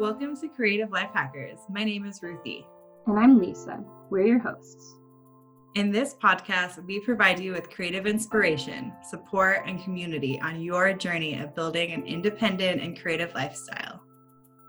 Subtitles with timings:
[0.00, 1.58] Welcome to Creative Life Hackers.
[1.68, 2.66] My name is Ruthie.
[3.06, 3.84] And I'm Lisa.
[4.08, 4.96] We're your hosts.
[5.74, 11.38] In this podcast, we provide you with creative inspiration, support, and community on your journey
[11.38, 14.00] of building an independent and creative lifestyle.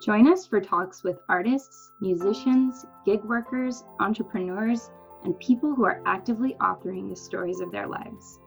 [0.05, 4.91] Join us for talks with artists, musicians, gig workers, entrepreneurs,
[5.23, 8.37] and people who are actively authoring the stories of their lives.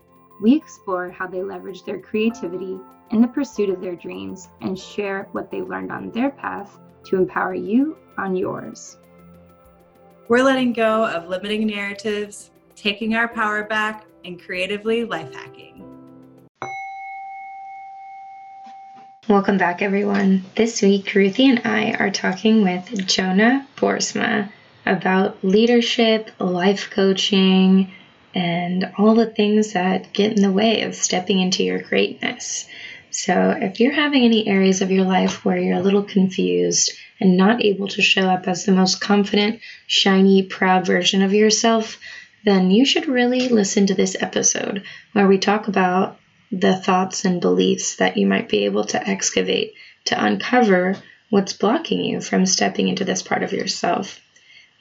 [0.40, 2.78] We explore how they leverage their creativity
[3.10, 7.16] in the pursuit of their dreams and share what they've learned on their path to
[7.16, 8.96] empower you on yours.
[10.28, 15.84] We're letting go of limiting narratives, taking our power back, and creatively life hacking.
[19.28, 20.44] Welcome back, everyone.
[20.56, 24.50] This week, Ruthie and I are talking with Jonah Boersma
[24.84, 27.92] about leadership, life coaching,
[28.34, 32.66] and all the things that get in the way of stepping into your greatness.
[33.10, 37.36] So, if you're having any areas of your life where you're a little confused and
[37.36, 41.98] not able to show up as the most confident, shiny, proud version of yourself,
[42.44, 44.82] then you should really listen to this episode
[45.12, 46.18] where we talk about
[46.50, 49.74] the thoughts and beliefs that you might be able to excavate
[50.06, 50.96] to uncover
[51.30, 54.20] what's blocking you from stepping into this part of yourself.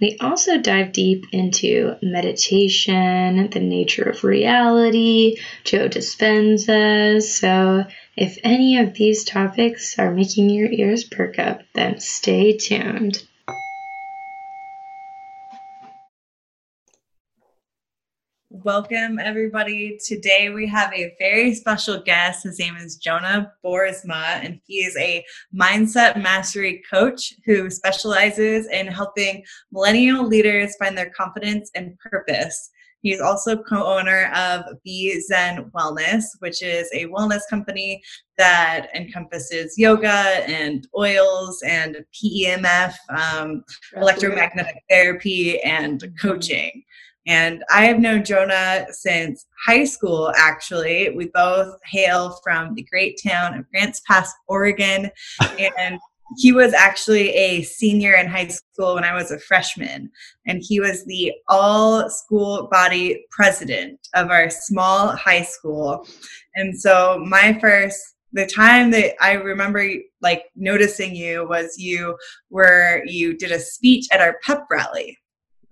[0.01, 7.21] We also dive deep into meditation, the nature of reality, Joe Dispenza.
[7.21, 7.85] So,
[8.17, 13.23] if any of these topics are making your ears perk up, then stay tuned.
[18.65, 19.99] Welcome, everybody.
[20.05, 22.43] Today we have a very special guest.
[22.43, 28.87] His name is Jonah Boersma, and he is a mindset mastery coach who specializes in
[28.87, 32.69] helping millennial leaders find their confidence and purpose.
[33.01, 38.01] He's also co owner of Be Zen Wellness, which is a wellness company
[38.37, 40.07] that encompasses yoga
[40.47, 43.65] and oils and PEMF, um,
[43.97, 46.15] electromagnetic therapy, and mm-hmm.
[46.15, 46.83] coaching.
[47.25, 51.09] And I have known Jonah since high school, actually.
[51.15, 55.09] We both hail from the great town of Grants Pass, Oregon.
[55.77, 55.99] And
[56.37, 60.09] he was actually a senior in high school when I was a freshman.
[60.47, 66.07] And he was the all school body president of our small high school.
[66.55, 67.99] And so my first
[68.33, 69.87] the time that I remember
[70.21, 72.17] like noticing you was you
[72.49, 75.19] were you did a speech at our pep rally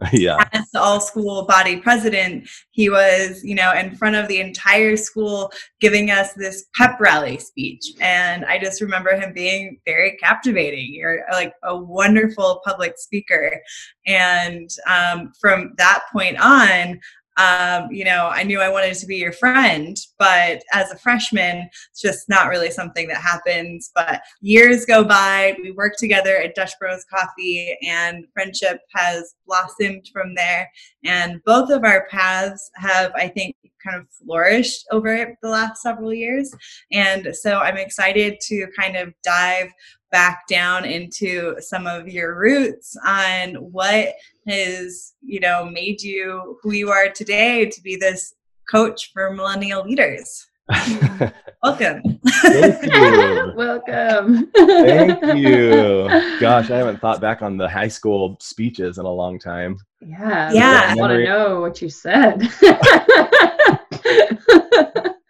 [0.13, 0.44] yeah.
[0.53, 4.97] As the all school body president he was you know in front of the entire
[4.97, 7.91] school giving us this pep rally speech.
[8.00, 10.94] And i just remember him being very captivating.
[10.94, 13.62] You're like a wonderful public speaker.
[14.07, 17.00] And um, from that point on
[17.38, 21.69] um, you know, I knew I wanted to be your friend, but as a freshman,
[21.90, 23.92] it's just not really something that happens.
[23.96, 30.09] But years go by, we work together at Dutch Bros Coffee, and friendship has blossomed
[30.12, 30.69] from there.
[31.03, 33.56] And both of our paths have, I think,
[33.86, 36.53] kind of flourished over the last several years.
[36.92, 39.72] And so I'm excited to kind of dive
[40.12, 44.14] back down into some of your roots on what
[44.47, 48.34] has, you know, made you who you are today to be this
[48.69, 50.48] coach for millennial leaders.
[51.63, 52.19] Welcome.
[52.44, 53.53] Thank you.
[53.55, 54.51] Welcome.
[54.55, 56.07] Thank you.
[56.39, 59.77] Gosh, I haven't thought back on the high school speeches in a long time.
[60.00, 60.51] Yeah.
[60.51, 60.85] Yeah.
[60.89, 62.41] I want to know what you said.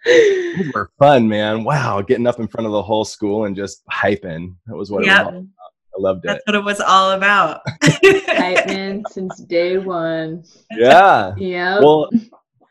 [0.06, 1.64] These were fun, man.
[1.64, 4.56] Wow, getting up in front of the whole school and just hyping.
[4.68, 5.22] That was what yep.
[5.22, 5.48] it was all about.
[5.94, 6.28] I loved it.
[6.28, 7.62] That's what it was all about.
[7.84, 10.44] Hyping since day one.
[10.72, 11.34] Yeah.
[11.38, 11.80] Yeah.
[11.80, 12.10] Well,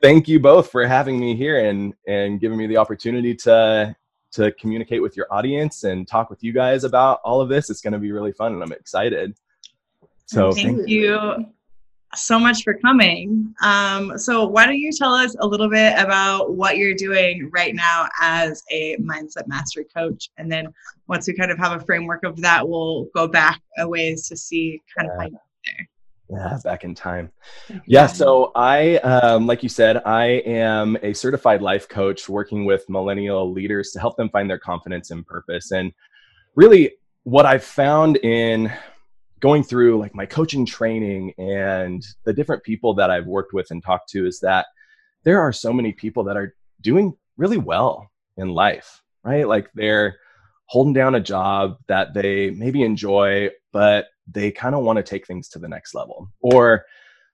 [0.02, 3.94] thank you both for having me here and and giving me the opportunity to
[4.32, 7.68] to communicate with your audience and talk with you guys about all of this.
[7.68, 9.34] It's going to be really fun and I'm excited.
[10.26, 11.46] So thank, thank you
[12.14, 13.54] so much for coming.
[13.62, 17.74] Um, so, why don't you tell us a little bit about what you're doing right
[17.74, 20.30] now as a mindset mastery coach?
[20.36, 20.72] And then,
[21.08, 24.36] once we kind of have a framework of that, we'll go back a ways to
[24.36, 25.88] see kind of how you there.
[26.30, 27.32] Yeah, back in time.
[27.86, 32.88] Yeah, so I, um, like you said, I am a certified life coach working with
[32.88, 35.72] millennial leaders to help them find their confidence and purpose.
[35.72, 35.92] And
[36.54, 36.92] really,
[37.24, 38.72] what I've found in
[39.40, 43.82] going through like my coaching training and the different people that I've worked with and
[43.82, 44.66] talked to is that
[45.24, 49.48] there are so many people that are doing really well in life, right?
[49.48, 50.18] Like they're
[50.66, 55.26] holding down a job that they maybe enjoy, but they kind of want to take
[55.26, 56.30] things to the next level.
[56.40, 56.86] Or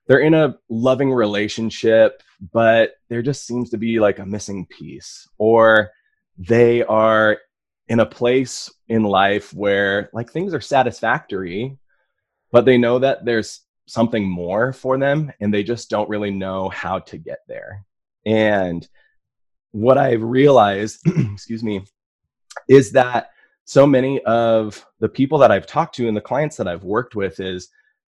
[0.07, 2.23] they're in a loving relationship,
[2.53, 5.27] but there just seems to be like a missing piece.
[5.37, 5.91] Or
[6.37, 7.39] they are
[7.87, 11.77] in a place in life where like things are satisfactory,
[12.51, 16.69] but they know that there's something more for them and they just don't really know
[16.69, 17.85] how to get there.
[18.25, 18.87] And
[19.71, 21.01] what I've realized,
[21.33, 21.85] excuse me,
[22.67, 23.29] is that
[23.67, 27.15] so many of the people that I've talked to and the clients that I've worked
[27.15, 27.67] with is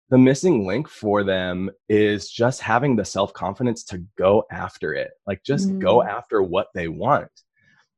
[0.09, 5.11] the missing link for them is just having the self confidence to go after it,
[5.27, 5.79] like just mm.
[5.79, 7.29] go after what they want.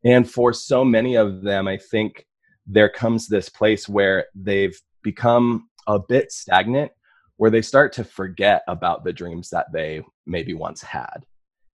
[0.04, 2.26] And for so many of them, I think
[2.66, 6.92] there comes this place where they've become a bit stagnant,
[7.38, 11.28] where they start to forget about the dreams that they maybe once had.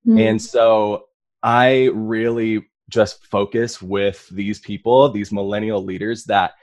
[0.05, 0.21] Mm.
[0.21, 1.05] And so
[1.41, 6.53] I really just focus with these people, these millennial leaders that,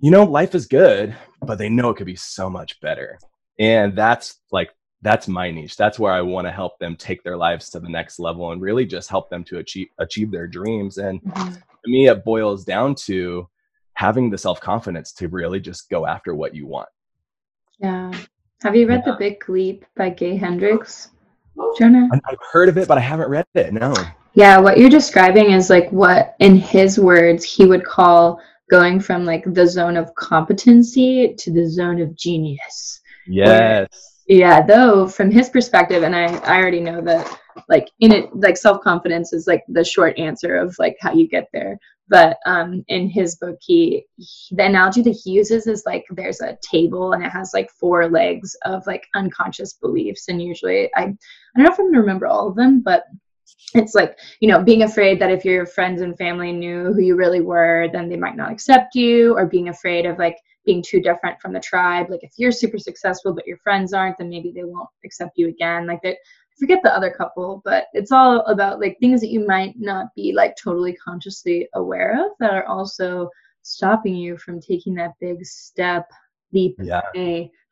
[0.00, 3.18] you know, life is good, but they know it could be so much better.
[3.58, 4.70] And that's like,
[5.02, 5.76] that's my niche.
[5.76, 8.60] That's where I want to help them take their lives to the next level and
[8.60, 10.98] really just help them to achieve achieve their dreams.
[10.98, 11.54] And mm-hmm.
[11.54, 11.60] to
[11.90, 13.48] me, it boils down to
[13.94, 16.88] having the self confidence to really just go after what you want.
[17.78, 18.12] Yeah.
[18.62, 19.12] Have you read yeah.
[19.12, 21.10] The Big Leap by Gay Hendricks,
[21.78, 22.08] Jonah?
[22.12, 23.72] I've heard of it, but I haven't read it.
[23.72, 23.94] No.
[24.38, 28.40] Yeah, what you're describing is like what, in his words, he would call
[28.70, 33.00] going from like the zone of competency to the zone of genius.
[33.26, 33.48] Yes.
[33.48, 33.88] Where,
[34.28, 37.36] yeah, though from his perspective, and I, I already know that
[37.68, 41.26] like in it, like self confidence is like the short answer of like how you
[41.26, 41.76] get there.
[42.08, 46.42] But um, in his book, he, he the analogy that he uses is like there's
[46.42, 51.00] a table and it has like four legs of like unconscious beliefs, and usually I
[51.02, 51.16] I don't
[51.56, 53.02] know if I'm gonna remember all of them, but
[53.74, 57.16] it's like you know being afraid that if your friends and family knew who you
[57.16, 61.00] really were then they might not accept you or being afraid of like being too
[61.00, 64.52] different from the tribe like if you're super successful but your friends aren't then maybe
[64.54, 66.16] they won't accept you again like that
[66.58, 70.32] forget the other couple but it's all about like things that you might not be
[70.32, 73.28] like totally consciously aware of that are also
[73.62, 76.06] stopping you from taking that big step
[76.52, 77.02] leap yeah.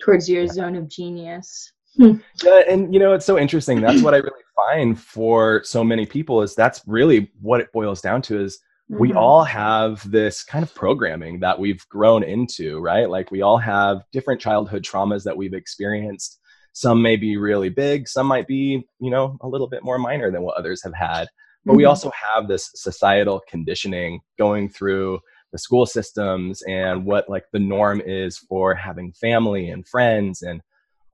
[0.01, 0.53] towards your yeah.
[0.53, 3.81] zone of genius yeah, and you know it's so interesting.
[3.81, 8.01] That's what i really find for so many people is that's really what it boils
[8.01, 8.59] down to is
[8.91, 9.01] mm-hmm.
[9.01, 13.09] we all have this kind of programming that we've grown into right?
[13.09, 16.41] Like we all have different childhood traumas that we've experienced.
[16.73, 20.31] Some may be really big some might be you know a little bit more minor
[20.31, 21.29] than what others have had.
[21.65, 21.79] But mm-hmm.
[21.79, 25.21] we also have this societal conditioning going through
[25.53, 30.61] the school systems and what like the norm is for having family and friends and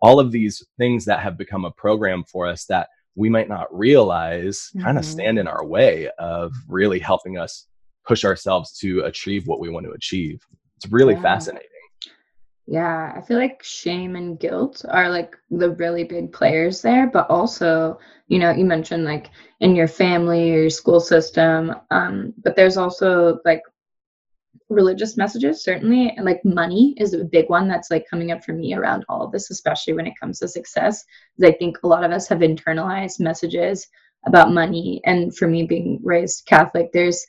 [0.03, 3.67] all of these things that have become a program for us that we might not
[3.77, 4.83] realize mm-hmm.
[4.83, 7.69] kind of stand in our way of really helping us
[8.07, 10.41] push ourselves to achieve what we want to achieve.
[10.77, 11.23] It's really yeah.
[11.23, 11.69] fascinating.
[12.67, 17.29] Yeah, I feel like shame and guilt are like the really big players there, but
[17.29, 17.99] also,
[18.29, 22.77] you know, you mentioned like in your family or your school system, um, but there's
[22.77, 23.63] also like
[24.73, 28.53] religious messages certainly and like money is a big one that's like coming up for
[28.53, 31.05] me around all of this especially when it comes to success
[31.37, 33.87] because i think a lot of us have internalized messages
[34.27, 37.27] about money and for me being raised catholic there's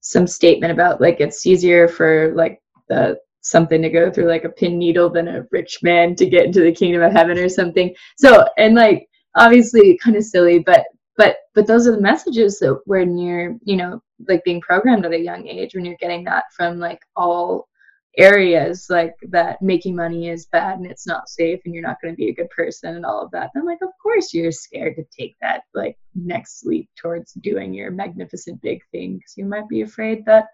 [0.00, 4.48] some statement about like it's easier for like the something to go through like a
[4.48, 7.94] pin needle than a rich man to get into the kingdom of heaven or something.
[8.16, 9.06] So and like
[9.36, 10.84] obviously kind of silly but
[11.16, 15.12] but but those are the messages that when you're you know like being programmed at
[15.12, 17.68] a young age when you're getting that from like all
[18.16, 22.12] areas like that making money is bad and it's not safe and you're not going
[22.12, 24.94] to be a good person and all of that then like of course you're scared
[24.94, 29.68] to take that like next leap towards doing your magnificent big thing because you might
[29.68, 30.46] be afraid that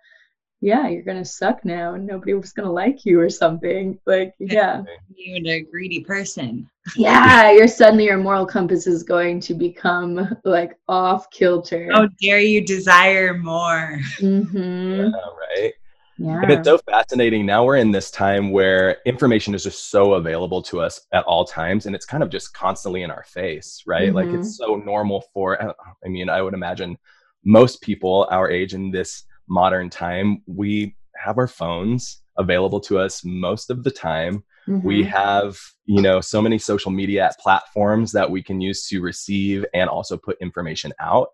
[0.60, 3.98] yeah, you're gonna suck now and nobody was gonna like you or something.
[4.06, 4.82] Like, yeah.
[5.14, 6.68] You're a greedy person.
[6.96, 11.90] yeah, you're suddenly your moral compass is going to become like off kilter.
[11.92, 13.98] How dare you desire more?
[14.18, 15.00] Mm-hmm.
[15.00, 15.72] Yeah, right.
[16.18, 16.42] Yeah.
[16.42, 17.46] And it's so fascinating.
[17.46, 21.46] Now we're in this time where information is just so available to us at all
[21.46, 24.08] times, and it's kind of just constantly in our face, right?
[24.08, 24.16] Mm-hmm.
[24.16, 25.74] Like it's so normal for,
[26.04, 26.98] I mean, I would imagine
[27.42, 33.22] most people our age in this modern time, we have our phones available to us
[33.24, 34.42] most of the time.
[34.66, 34.86] Mm-hmm.
[34.86, 39.66] We have, you know, so many social media platforms that we can use to receive
[39.74, 41.30] and also put information out.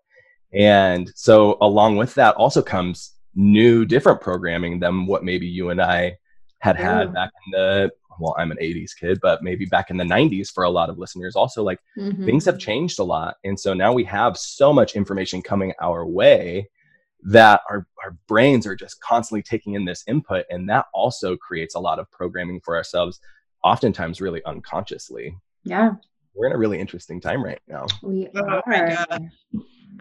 [0.53, 5.81] And so along with that also comes new different programming than what maybe you and
[5.81, 6.17] I
[6.59, 10.03] had had back in the well, I'm an 80s kid, but maybe back in the
[10.03, 12.25] 90s for a lot of listeners also like mm-hmm.
[12.25, 13.35] things have changed a lot.
[13.43, 16.67] And so now we have so much information coming our way
[17.23, 21.75] that our, our brains are just constantly taking in this input and that also creates
[21.75, 23.19] a lot of programming for ourselves
[23.63, 25.35] oftentimes really unconsciously.
[25.63, 25.93] Yeah.
[26.35, 27.87] We're in a really interesting time right now.
[28.03, 29.07] We oh are.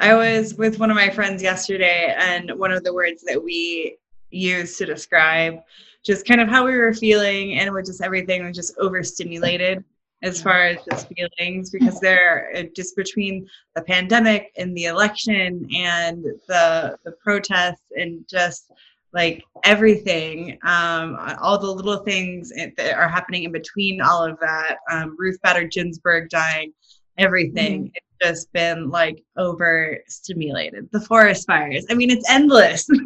[0.00, 3.96] i was with one of my friends yesterday and one of the words that we
[4.30, 5.60] use to describe
[6.04, 9.82] just kind of how we were feeling and with just everything was just overstimulated
[10.22, 15.68] as far as just feelings because they're uh, just between the pandemic and the election
[15.74, 18.70] and the the protests and just
[19.12, 24.76] like everything um, all the little things that are happening in between all of that
[24.90, 26.72] um, ruth bader ginsburg dying
[27.18, 27.92] everything mm-hmm.
[27.94, 30.88] it's just been like overstimulated.
[30.92, 32.86] The forest fires i mean it's endless.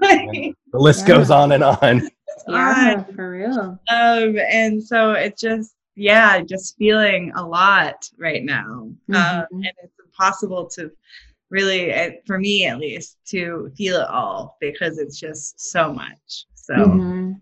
[0.72, 1.16] The list yeah.
[1.16, 2.08] goes on and on.
[2.48, 3.78] Yeah for real.
[3.90, 8.88] Um and so it just yeah, just feeling a lot right now.
[9.10, 9.14] Mm-hmm.
[9.14, 10.90] Um, and it's impossible to
[11.50, 16.46] really, eh, for me at least, to feel it all because it's just so much.
[16.54, 16.74] So.
[16.74, 17.32] Mm-hmm.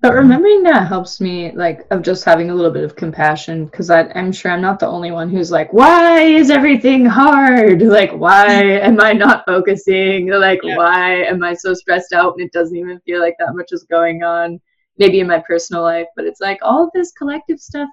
[0.00, 3.90] But remembering that helps me, like, of just having a little bit of compassion because
[3.90, 7.82] I'm sure I'm not the only one who's like, why is everything hard?
[7.90, 8.46] Like, why
[8.80, 10.30] am I not focusing?
[10.30, 10.78] Like, yeah.
[10.78, 13.84] why am I so stressed out and it doesn't even feel like that much is
[13.84, 14.58] going on?
[14.98, 17.88] Maybe in my personal life, but it's like all of this collective stuff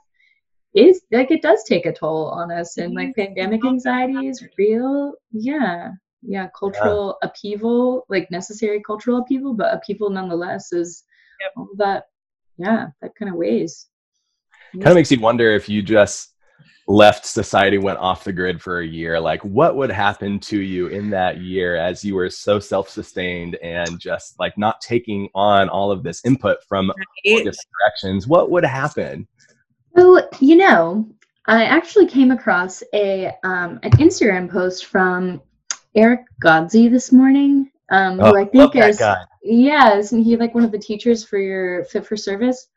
[0.75, 3.34] is like it does take a toll on us and like mm-hmm.
[3.34, 5.13] pandemic anxiety is real.
[5.32, 5.92] Yeah.
[6.22, 6.48] Yeah.
[6.58, 7.30] Cultural yeah.
[7.30, 11.04] upheaval, like necessary cultural upheaval, but upheaval nonetheless is
[11.39, 11.51] yep.
[11.56, 12.06] all that
[12.58, 13.88] yeah, that kind of weighs.
[14.74, 16.34] Kind of makes you wonder if you just
[16.88, 20.88] left society went off the grid for a year like what would happen to you
[20.88, 25.91] in that year as you were so self-sustained and just like not taking on all
[25.91, 26.89] of this input from
[27.25, 27.44] right.
[27.44, 29.27] directions what would happen?
[29.98, 31.10] So you know
[31.48, 35.41] i actually came across a um, an instagram post from
[35.96, 39.01] eric godsey this morning um, oh, who i think is
[39.44, 42.67] yeah isn't he like one of the teachers for your fit for service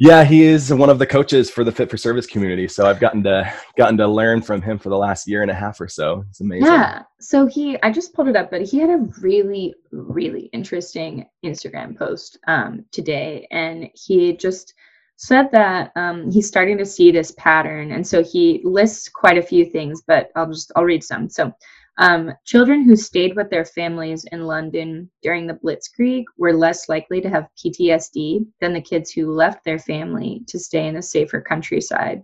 [0.00, 2.66] yeah, he is one of the coaches for the Fit for Service community.
[2.66, 5.54] So I've gotten to gotten to learn from him for the last year and a
[5.54, 6.24] half or so.
[6.30, 6.68] It's amazing.
[6.68, 7.02] Yeah.
[7.20, 11.98] So he, I just pulled it up, but he had a really, really interesting Instagram
[11.98, 14.72] post um, today, and he just
[15.16, 19.42] said that um, he's starting to see this pattern, and so he lists quite a
[19.42, 21.28] few things, but I'll just I'll read some.
[21.28, 21.52] So
[21.98, 27.20] um, children who stayed with their families in London during the Blitzkrieg were less likely
[27.20, 31.40] to have PTSD than the kids who left their family to stay in a safer
[31.40, 32.22] countryside.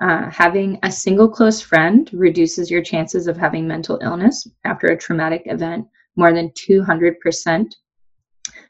[0.00, 4.96] Uh, having a single close friend reduces your chances of having mental illness after a
[4.96, 7.66] traumatic event more than 200%.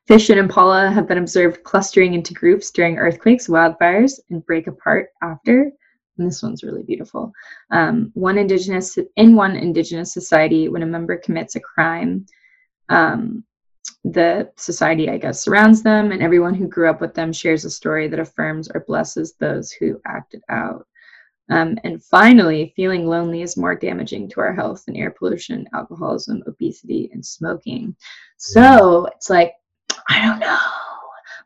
[0.07, 5.09] Fish and impala have been observed clustering into groups during earthquakes, wildfires, and break apart
[5.23, 5.71] after
[6.21, 7.33] and this one's really beautiful.
[7.71, 12.27] Um, one indigenous in one indigenous society, when a member commits a crime,
[12.89, 13.45] um,
[14.05, 17.71] the society, I guess, surrounds them, and everyone who grew up with them shares a
[17.71, 20.87] story that affirms or blesses those who acted out.
[21.51, 26.45] Um, and finally, feeling lonely is more damaging to our health than air pollution, alcoholism,
[26.47, 27.97] obesity, and smoking.
[28.37, 29.55] So it's like,
[30.09, 30.80] I don't know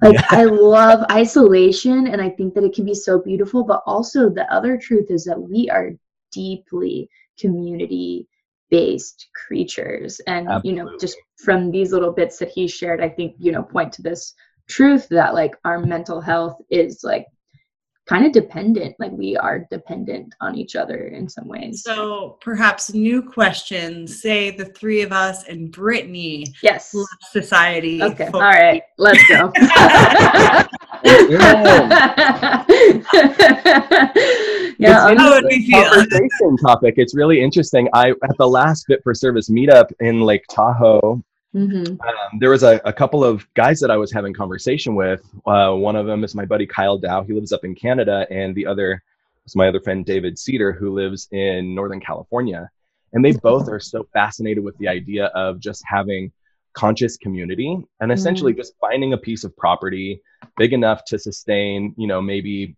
[0.02, 0.26] like yeah.
[0.30, 4.52] I love isolation and I think that it can be so beautiful, but also the
[4.52, 5.90] other truth is that we are
[6.32, 7.08] deeply
[7.38, 8.28] community
[8.70, 10.20] based creatures.
[10.26, 10.70] And Absolutely.
[10.70, 13.92] you know, just from these little bits that he shared, I think, you know, point
[13.94, 14.34] to this
[14.66, 17.26] truth that like our mental health is like
[18.06, 21.82] kind of dependent like we are dependent on each other in some ways.
[21.82, 26.94] So perhaps new questions say the three of us and brittany yes.
[27.32, 29.52] society okay all right let's go.
[34.76, 35.84] Yeah it's how would we feel?
[35.84, 36.94] conversation topic.
[36.96, 37.88] It's really interesting.
[37.92, 41.22] I at the last fit for service meetup in lake tahoe
[41.54, 42.00] Mm-hmm.
[42.00, 45.22] Um, there was a, a, couple of guys that I was having conversation with.
[45.46, 47.22] Uh, one of them is my buddy Kyle Dow.
[47.22, 49.02] He lives up in Canada, and the other
[49.46, 52.68] is my other friend David Cedar, who lives in Northern California.
[53.12, 56.32] And they both are so fascinated with the idea of just having
[56.72, 58.60] conscious community and essentially mm-hmm.
[58.60, 60.20] just finding a piece of property
[60.56, 62.76] big enough to sustain, you know, maybe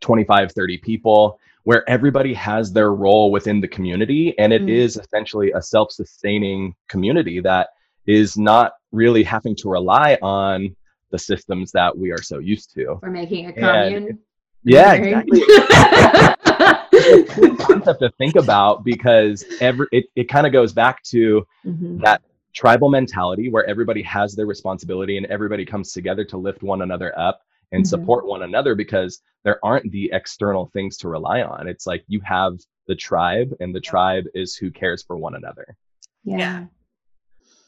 [0.00, 4.70] 25, 30 people where everybody has their role within the community and it mm-hmm.
[4.70, 7.68] is essentially a self-sustaining community that
[8.10, 10.74] is not really having to rely on
[11.12, 12.98] the systems that we are so used to.
[13.02, 14.06] We're making a commune.
[14.08, 14.18] And,
[14.64, 15.40] yeah, exactly.
[17.28, 21.98] cool concept to think about because every it, it kind of goes back to mm-hmm.
[21.98, 22.20] that
[22.52, 27.16] tribal mentality where everybody has their responsibility and everybody comes together to lift one another
[27.16, 27.40] up
[27.70, 27.88] and mm-hmm.
[27.88, 31.68] support one another because there aren't the external things to rely on.
[31.68, 35.76] It's like you have the tribe and the tribe is who cares for one another.
[36.24, 36.66] Yeah.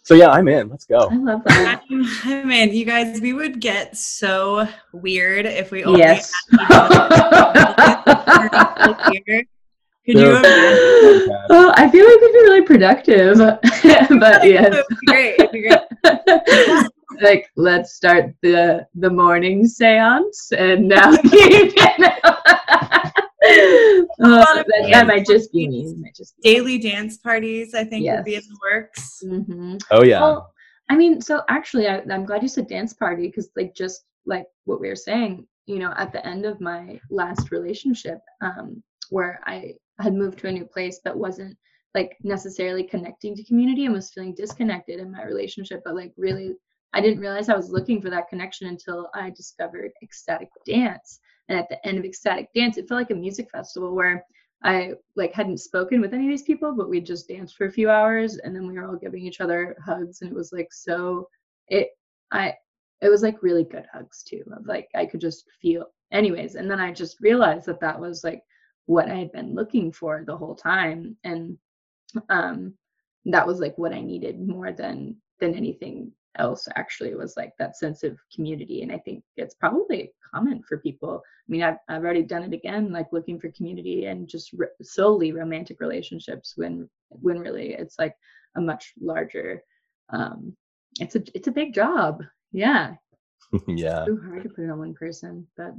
[0.05, 0.69] So yeah, I'm in.
[0.69, 1.09] Let's go.
[1.11, 1.83] I love that.
[1.91, 2.75] I'm, I'm in.
[2.75, 6.33] You guys, we would get so weird if we only yes.
[10.05, 11.37] Could you imagine?
[11.51, 13.39] Oh, I feel like we'd be really productive,
[14.19, 15.39] but yeah, it'd be great.
[15.39, 15.79] It'd be great.
[17.21, 21.13] like let's start the the morning seance and now
[23.43, 25.95] you can uh, that, that might just be me.
[25.99, 28.19] might just be daily dance parties i think yes.
[28.19, 29.23] would be in the works.
[29.25, 29.77] Mm-hmm.
[29.91, 30.21] oh yeah.
[30.21, 30.53] Well,
[30.89, 34.47] i mean so actually I, i'm glad you said dance party because like just like
[34.65, 39.41] what we were saying you know at the end of my last relationship um where
[39.47, 41.57] i had moved to a new place but wasn't
[41.95, 46.55] like necessarily connecting to community and was feeling disconnected in my relationship but like really
[46.95, 51.59] i didn't realize i was looking for that connection until i discovered ecstatic dance and
[51.59, 54.25] at the end of ecstatic dance it felt like a music festival where
[54.65, 57.73] i like hadn't spoken with any of these people but we just danced for a
[57.73, 60.73] few hours and then we were all giving each other hugs and it was like
[60.73, 61.27] so
[61.69, 61.89] it
[62.33, 62.55] i
[63.01, 66.71] it was like really good hugs too of like i could just feel anyways and
[66.71, 68.43] then i just realized that that was like
[68.87, 71.57] what i had been looking for the whole time and
[72.29, 72.73] um
[73.25, 77.77] that was like what i needed more than than anything else actually was like that
[77.77, 81.23] sense of community and i think it's probably common for people.
[81.47, 84.69] I mean i've, I've already done it again like looking for community and just re-
[84.83, 88.15] solely romantic relationships when when really it's like
[88.57, 89.63] a much larger
[90.11, 90.57] um
[91.01, 92.23] it's a it's a big job.
[92.53, 92.95] Yeah.
[93.69, 93.99] Yeah.
[93.99, 95.75] It's too hard to put it on one person but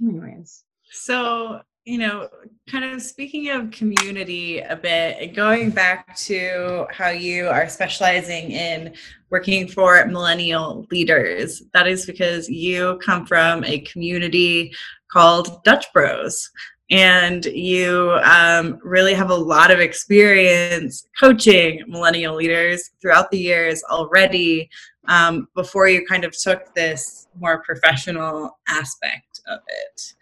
[0.00, 0.62] anyways.
[0.84, 2.28] So you know,
[2.68, 8.92] kind of speaking of community a bit, going back to how you are specializing in
[9.30, 14.74] working for millennial leaders, that is because you come from a community
[15.12, 16.50] called Dutch Bros.
[16.90, 23.82] And you um, really have a lot of experience coaching millennial leaders throughout the years
[23.90, 24.68] already
[25.06, 30.14] um, before you kind of took this more professional aspect of it.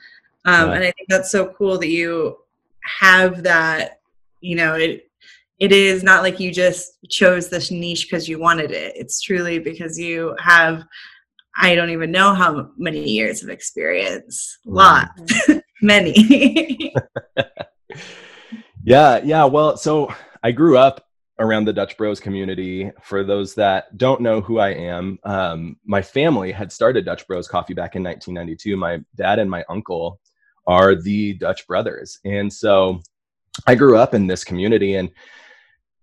[0.44, 0.74] Um, yeah.
[0.74, 2.38] And I think that's so cool that you
[3.00, 4.00] have that,
[4.40, 5.10] you know, it,
[5.58, 8.92] it is not like you just chose this niche because you wanted it.
[8.96, 10.84] It's truly because you have,
[11.56, 14.58] I don't even know how many years of experience.
[14.66, 15.08] Lot,
[15.82, 16.92] many.
[18.84, 19.44] yeah, yeah.
[19.44, 21.06] Well, so I grew up
[21.38, 22.90] around the Dutch Bros community.
[23.02, 27.48] For those that don't know who I am, um, my family had started Dutch Bros
[27.48, 28.76] Coffee back in 1992.
[28.76, 30.20] My dad and my uncle
[30.66, 32.18] are the Dutch brothers.
[32.24, 33.00] And so
[33.66, 35.10] I grew up in this community and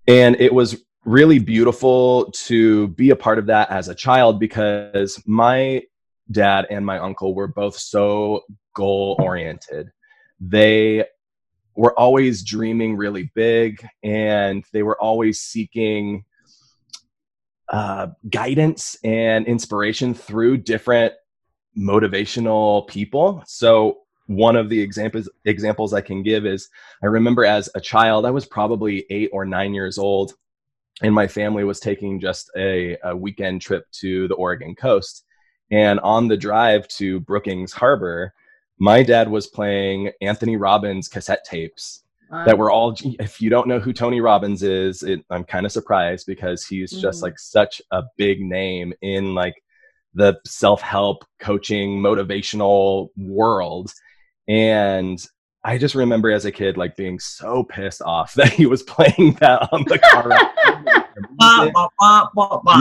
[0.07, 5.21] and it was really beautiful to be a part of that as a child because
[5.25, 5.83] my
[6.31, 8.41] dad and my uncle were both so
[8.75, 9.91] goal oriented.
[10.39, 11.05] They
[11.75, 16.25] were always dreaming really big and they were always seeking
[17.69, 21.13] uh, guidance and inspiration through different
[21.77, 23.43] motivational people.
[23.47, 24.00] So
[24.31, 26.69] one of the examples examples I can give is
[27.03, 30.33] I remember as a child, I was probably eight or nine years old,
[31.01, 35.25] and my family was taking just a, a weekend trip to the Oregon coast.
[35.69, 38.33] And on the drive to Brookings Harbor,
[38.79, 42.95] my dad was playing Anthony Robbins cassette tapes that were all.
[43.19, 46.93] If you don't know who Tony Robbins is, it, I'm kind of surprised because he's
[46.93, 47.01] mm-hmm.
[47.01, 49.55] just like such a big name in like
[50.13, 53.93] the self-help coaching motivational world
[54.51, 55.25] and
[55.63, 59.33] I just remember as a kid, like being so pissed off that he was playing
[59.39, 60.29] that on the car.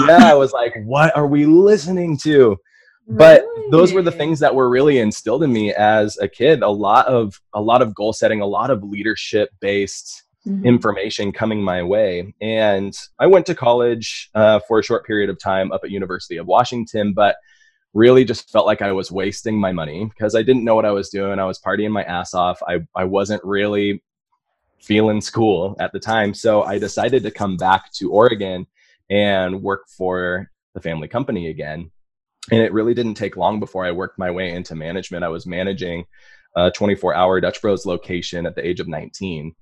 [0.08, 2.56] yeah, I was like, what are we listening to?
[3.06, 3.70] But really?
[3.70, 6.62] those were the things that were really instilled in me as a kid.
[6.62, 10.64] A lot of a lot of goal setting, a lot of leadership based mm-hmm.
[10.64, 12.34] information coming my way.
[12.40, 16.36] And I went to college uh, for a short period of time up at University
[16.36, 17.36] of Washington, but
[17.92, 20.92] really just felt like I was wasting my money because I didn't know what I
[20.92, 21.38] was doing.
[21.38, 22.62] I was partying my ass off.
[22.66, 24.02] I, I wasn't really
[24.80, 26.32] feeling school at the time.
[26.32, 28.66] So I decided to come back to Oregon
[29.10, 31.90] and work for the family company again.
[32.50, 35.24] And it really didn't take long before I worked my way into management.
[35.24, 36.04] I was managing
[36.56, 39.54] a 24 hour Dutch Bros location at the age of 19.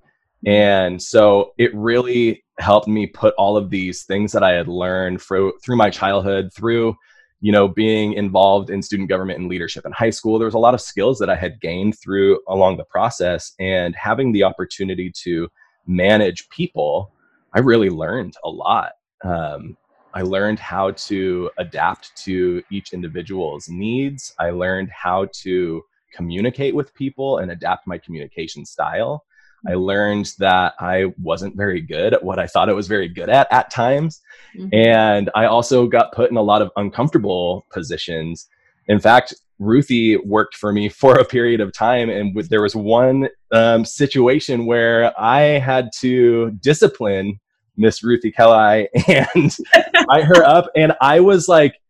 [0.46, 5.20] And so it really helped me put all of these things that I had learned
[5.20, 6.96] through, through my childhood, through
[7.40, 10.58] you know being involved in student government and leadership in high school there was a
[10.58, 15.10] lot of skills that i had gained through along the process and having the opportunity
[15.10, 15.48] to
[15.86, 17.12] manage people
[17.54, 18.92] i really learned a lot.
[19.24, 19.76] Um,
[20.14, 24.34] i learned how to adapt to each individual's needs.
[24.38, 25.82] I learned how to
[26.14, 29.24] communicate with people and adapt my communication style
[29.66, 33.28] I learned that I wasn't very good at what I thought I was very good
[33.28, 34.20] at at times.
[34.56, 34.68] Mm-hmm.
[34.72, 38.48] And I also got put in a lot of uncomfortable positions.
[38.86, 42.76] In fact, Ruthie worked for me for a period of time, and w- there was
[42.76, 47.40] one um, situation where I had to discipline
[47.76, 49.56] Miss Ruthie Kelly and
[50.10, 51.80] tie her up, and I was like,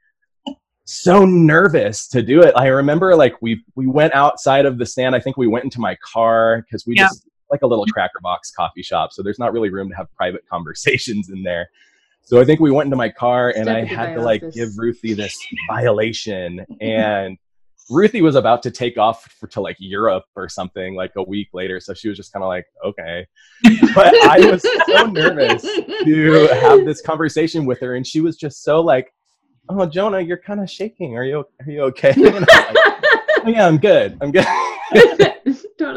[0.91, 2.55] so nervous to do it.
[2.57, 5.15] I remember like we we went outside of the stand.
[5.15, 7.09] I think we went into my car because we yeah.
[7.09, 9.13] just like a little cracker box coffee shop.
[9.13, 11.69] So there's not really room to have private conversations in there.
[12.23, 15.15] So I think we went into my car and I had to like give Ruthie
[15.15, 17.39] this violation and
[17.91, 21.49] Ruthie was about to take off for, to like Europe or something like a week
[21.55, 21.81] later.
[21.81, 23.27] So she was just kind of like, okay.
[23.95, 27.95] But I was so nervous to have this conversation with her.
[27.95, 29.15] And she was just so like,
[29.71, 31.17] oh, Jonah, you're kind of shaking.
[31.17, 32.13] Are you, are you okay?
[32.13, 34.19] Like, oh, yeah, I'm good.
[34.21, 34.47] I'm good.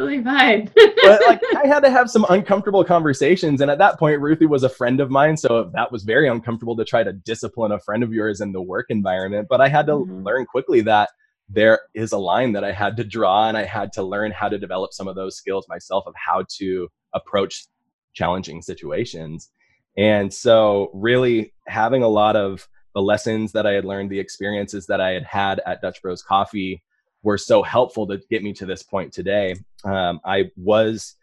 [0.01, 0.69] Totally fine.
[0.75, 3.61] but like I had to have some uncomfortable conversations.
[3.61, 5.37] And at that point, Ruthie was a friend of mine.
[5.37, 8.61] So that was very uncomfortable to try to discipline a friend of yours in the
[8.61, 9.47] work environment.
[9.49, 10.23] But I had to mm-hmm.
[10.23, 11.09] learn quickly that
[11.49, 14.47] there is a line that I had to draw and I had to learn how
[14.49, 17.65] to develop some of those skills myself of how to approach
[18.13, 19.49] challenging situations.
[19.97, 24.85] And so really having a lot of the lessons that I had learned, the experiences
[24.87, 26.83] that I had had at Dutch Bros Coffee
[27.23, 29.55] were so helpful to get me to this point today.
[29.84, 31.15] Um, I was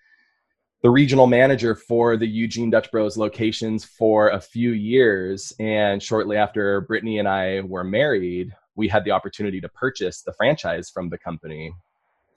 [0.83, 5.53] the regional manager for the Eugene Dutch Bros locations for a few years.
[5.59, 10.33] And shortly after Brittany and I were married, we had the opportunity to purchase the
[10.35, 11.73] franchise from the company.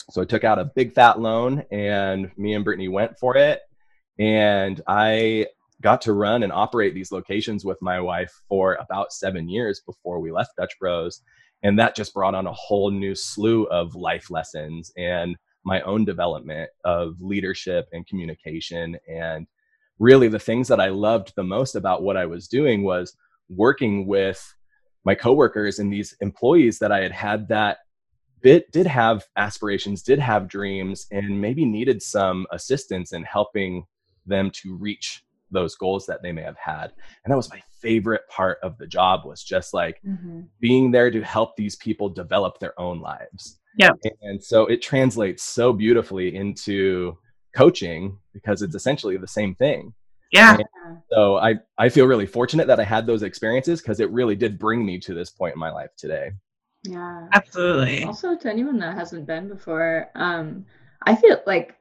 [0.09, 3.61] So I took out a big fat loan and me and Brittany went for it.
[4.17, 5.47] And I
[5.81, 10.19] got to run and operate these locations with my wife for about seven years before
[10.19, 11.21] we left Dutch Bros.
[11.63, 16.05] And that just brought on a whole new slew of life lessons and my own
[16.05, 18.97] development of leadership and communication.
[19.07, 19.47] And
[19.99, 23.15] really, the things that I loved the most about what I was doing was
[23.49, 24.55] working with
[25.03, 27.79] my coworkers and these employees that I had had that
[28.41, 33.85] bit did have aspirations, did have dreams, and maybe needed some assistance in helping
[34.25, 36.91] them to reach those goals that they may have had.
[37.23, 40.41] And that was my favorite part of the job was just like mm-hmm.
[40.59, 43.59] being there to help these people develop their own lives.
[43.77, 43.91] Yeah.
[44.21, 47.17] And so it translates so beautifully into
[47.55, 49.93] coaching because it's essentially the same thing.
[50.31, 50.57] Yeah.
[50.57, 54.35] And so I, I feel really fortunate that I had those experiences because it really
[54.35, 56.31] did bring me to this point in my life today.
[56.83, 57.27] Yeah.
[57.33, 58.05] Absolutely.
[58.05, 60.65] Also to anyone that hasn't been before, um,
[61.05, 61.75] I feel like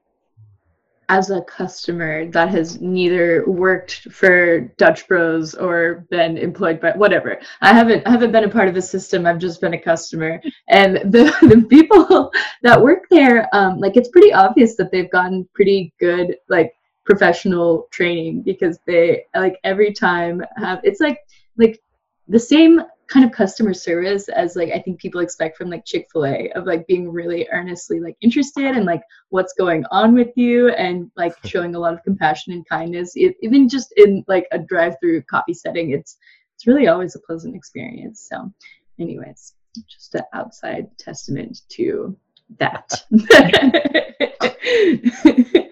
[1.11, 7.41] as a customer that has neither worked for Dutch Bros or been employed by whatever.
[7.61, 9.27] I haven't I haven't been a part of the system.
[9.27, 10.41] I've just been a customer.
[10.69, 12.31] And the, the people
[12.63, 16.73] that work there, um, like it's pretty obvious that they've gotten pretty good like
[17.05, 21.19] professional training because they like every time have it's like
[21.57, 21.83] like
[22.29, 26.53] the same kind of customer service as like I think people expect from like Chick-fil-A
[26.53, 31.11] of like being really earnestly like interested in like what's going on with you and
[31.17, 33.13] like showing a lot of compassion and kindness.
[33.17, 36.17] It, even just in like a drive-through coffee setting it's
[36.55, 38.29] it's really always a pleasant experience.
[38.31, 38.53] So
[38.99, 39.55] anyways
[39.89, 42.17] just an outside testament to
[42.59, 42.91] that.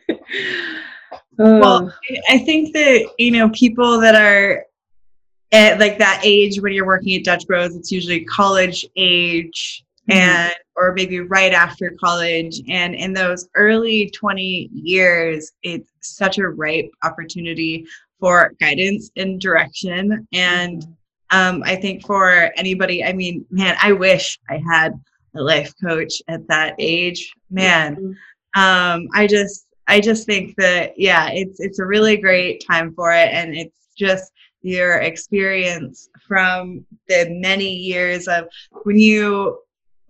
[1.38, 2.16] Well, oh.
[2.28, 4.64] I think that you know people that are
[5.52, 10.18] at like that age when you're working at Dutch Bros, it's usually college age mm-hmm.
[10.18, 12.60] and or maybe right after college.
[12.68, 17.86] And in those early 20 years, it's such a ripe opportunity
[18.20, 20.26] for guidance and direction.
[20.32, 20.84] And
[21.30, 24.98] um, I think for anybody, I mean, man, I wish I had
[25.36, 27.32] a life coach at that age.
[27.50, 28.60] Man, mm-hmm.
[28.60, 33.12] um, I just I just think that yeah, it's it's a really great time for
[33.12, 38.48] it, and it's just your experience from the many years of
[38.82, 39.58] when you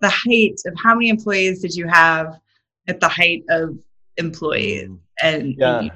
[0.01, 2.39] the height of how many employees did you have
[2.87, 3.77] at the height of
[4.17, 4.89] employees?
[4.89, 4.99] Mm.
[5.23, 5.89] and yeah.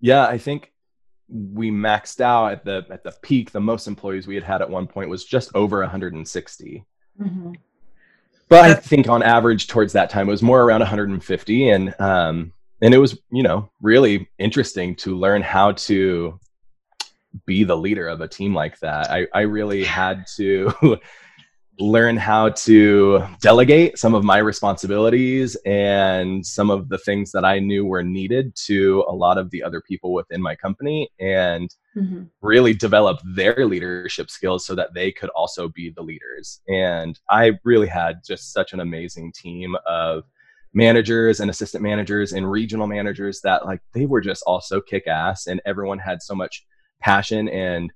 [0.00, 0.72] yeah i think
[1.28, 3.52] we maxed out at the at the peak.
[3.52, 6.84] The most employees we had had at one point was just over 160
[7.20, 7.52] mm-hmm.
[8.48, 12.52] but i think on average towards that time it was more around 150 and um
[12.82, 16.38] and it was you know really interesting to learn how to
[17.46, 20.72] be the leader of a team like that i, I really had to
[21.78, 27.58] learn how to delegate some of my responsibilities and some of the things that i
[27.58, 32.24] knew were needed to a lot of the other people within my company and mm-hmm.
[32.42, 37.52] really develop their leadership skills so that they could also be the leaders and i
[37.64, 40.24] really had just such an amazing team of
[40.74, 45.06] managers and assistant managers and regional managers that like they were just all so kick
[45.06, 46.64] ass and everyone had so much
[47.02, 47.92] passion and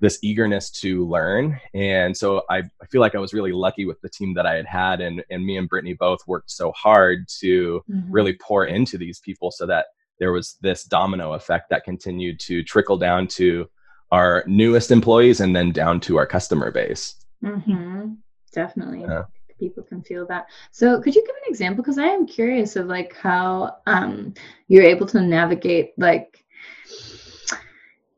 [0.00, 1.58] this eagerness to learn.
[1.74, 4.54] And so I, I feel like I was really lucky with the team that I
[4.54, 8.10] had had and, and me and Brittany both worked so hard to mm-hmm.
[8.10, 9.86] really pour into these people so that
[10.18, 13.68] there was this domino effect that continued to trickle down to
[14.12, 17.16] our newest employees and then down to our customer base.
[17.42, 18.14] Mm-hmm.
[18.52, 19.00] Definitely.
[19.00, 19.24] Yeah.
[19.58, 20.46] People can feel that.
[20.70, 21.82] So, could you give an example?
[21.82, 24.34] Because I am curious of like how um,
[24.68, 26.44] you're able to navigate like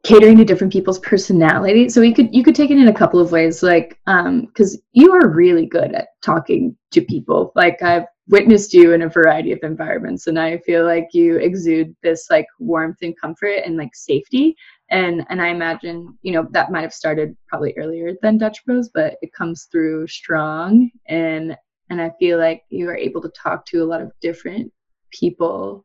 [0.08, 1.88] catering to different people's personality.
[1.88, 4.80] So we could you could take it in a couple of ways, like um, because
[4.92, 7.52] you are really good at talking to people.
[7.54, 11.94] Like I've witnessed you in a variety of environments, and I feel like you exude
[12.02, 14.56] this like warmth and comfort and like safety
[14.90, 18.88] and and i imagine you know that might have started probably earlier than dutch bros
[18.88, 21.56] but it comes through strong and
[21.90, 24.72] and i feel like you are able to talk to a lot of different
[25.10, 25.84] people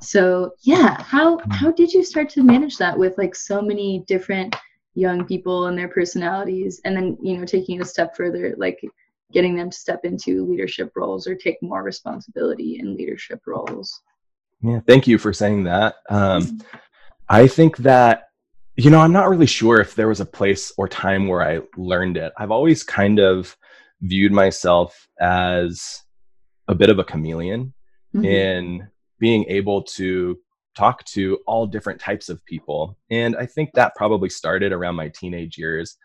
[0.00, 4.54] so yeah how how did you start to manage that with like so many different
[4.94, 6.80] young people and their personalities?
[6.84, 8.80] And then you know taking it a step further like
[9.32, 14.00] getting them to step into leadership roles or take more responsibility in leadership roles?
[14.62, 15.96] Yeah thank you for saying that.
[16.08, 16.60] Um,
[17.28, 18.28] i think that
[18.76, 21.60] you know, I'm not really sure if there was a place or time where I
[21.76, 22.32] learned it.
[22.36, 23.56] I've always kind of
[24.00, 26.02] viewed myself as
[26.66, 27.72] a bit of a chameleon
[28.14, 28.24] mm-hmm.
[28.24, 28.88] in
[29.24, 30.38] being able to
[30.76, 32.98] talk to all different types of people.
[33.10, 35.96] And I think that probably started around my teenage years.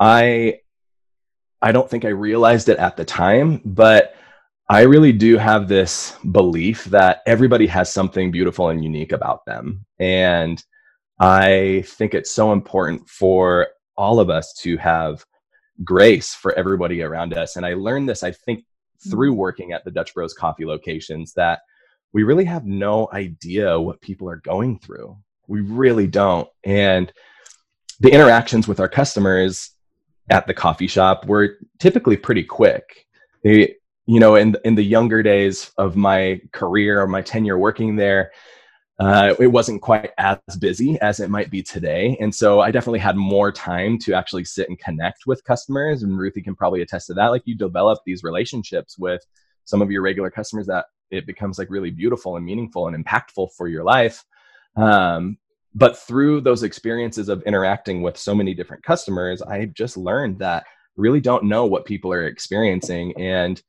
[0.00, 0.62] I
[1.62, 4.16] I don't think I realized it at the time, but
[4.68, 9.86] I really do have this belief that everybody has something beautiful and unique about them.
[10.00, 10.60] And
[11.20, 15.24] I think it's so important for all of us to have
[15.84, 17.54] grace for everybody around us.
[17.54, 18.64] And I learned this, I think,
[19.08, 19.46] through mm-hmm.
[19.46, 21.60] working at the Dutch Bros coffee locations that
[22.16, 25.14] we really have no idea what people are going through.
[25.48, 26.48] We really don't.
[26.64, 27.12] And
[28.00, 29.72] the interactions with our customers
[30.30, 33.06] at the coffee shop were typically pretty quick.
[33.44, 33.74] They,
[34.06, 38.32] you know, in in the younger days of my career or my tenure working there,
[38.98, 42.16] uh, it wasn't quite as busy as it might be today.
[42.18, 46.02] And so I definitely had more time to actually sit and connect with customers.
[46.02, 47.26] And Ruthie can probably attest to that.
[47.26, 49.20] Like you develop these relationships with
[49.66, 53.52] some of your regular customers that it becomes like really beautiful and meaningful and impactful
[53.56, 54.24] for your life.
[54.76, 55.38] Um,
[55.74, 60.64] but through those experiences of interacting with so many different customers, I just learned that
[60.96, 63.12] really don't know what people are experiencing.
[63.18, 63.62] And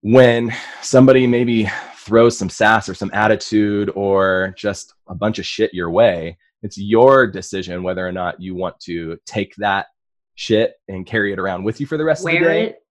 [0.00, 5.72] when somebody maybe throws some sass or some attitude or just a bunch of shit
[5.72, 9.86] your way, it's your decision whether or not you want to take that
[10.34, 12.64] shit and carry it around with you for the rest Wear of the day.
[12.66, 12.85] It.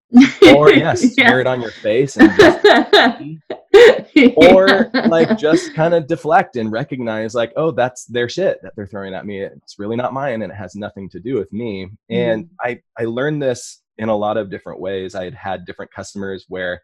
[0.55, 1.29] Or yes, yeah.
[1.29, 2.65] wear it on your face and just,
[4.37, 8.87] or like just kind of deflect and recognize like, oh, that's their shit that they're
[8.87, 9.41] throwing at me.
[9.41, 11.85] It's really not mine and it has nothing to do with me.
[11.85, 11.89] Mm.
[12.09, 15.15] And I I learned this in a lot of different ways.
[15.15, 16.81] I had had different customers where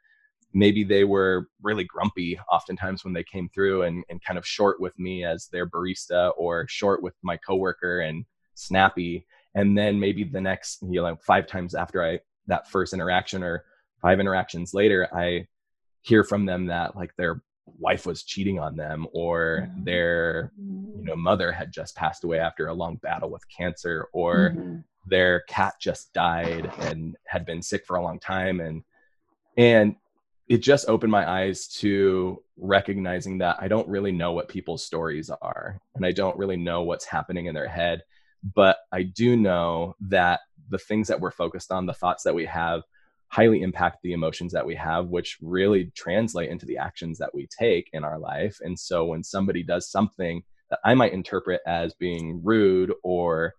[0.53, 4.81] maybe they were really grumpy oftentimes when they came through and, and kind of short
[4.81, 10.23] with me as their barista or short with my coworker and snappy and then maybe
[10.23, 12.19] the next you know five times after i
[12.51, 13.63] that first interaction or
[14.01, 15.45] five interactions later i
[16.01, 17.41] hear from them that like their
[17.79, 19.83] wife was cheating on them or mm-hmm.
[19.83, 24.51] their you know mother had just passed away after a long battle with cancer or
[24.51, 24.77] mm-hmm.
[25.07, 28.83] their cat just died and had been sick for a long time and
[29.57, 29.95] and
[30.47, 35.29] it just opened my eyes to recognizing that I don't really know what people's stories
[35.29, 38.03] are and I don't really know what's happening in their head.
[38.55, 42.45] But I do know that the things that we're focused on, the thoughts that we
[42.45, 42.81] have,
[43.27, 47.47] highly impact the emotions that we have, which really translate into the actions that we
[47.47, 48.57] take in our life.
[48.61, 53.53] And so when somebody does something that I might interpret as being rude or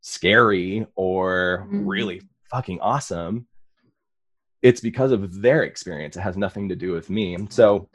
[0.00, 1.86] scary or mm-hmm.
[1.86, 3.46] really fucking awesome,
[4.62, 6.16] it's because of their experience.
[6.16, 7.36] It has nothing to do with me.
[7.50, 7.88] So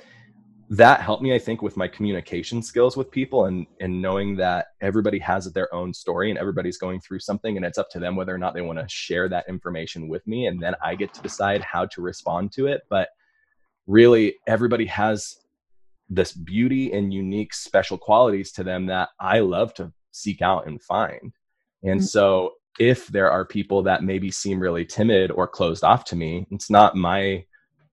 [0.70, 4.68] that helped me, I think, with my communication skills with people and and knowing that
[4.82, 8.16] everybody has their own story and everybody's going through something, and it's up to them
[8.16, 11.14] whether or not they want to share that information with me, and then I get
[11.14, 12.82] to decide how to respond to it.
[12.90, 13.10] But
[13.86, 15.38] really, everybody has
[16.10, 20.82] this beauty and unique special qualities to them that I love to seek out and
[20.82, 21.34] find.
[21.84, 22.06] And mm-hmm.
[22.06, 26.48] so if there are people that maybe seem really timid or closed off to me,
[26.52, 27.46] it's not my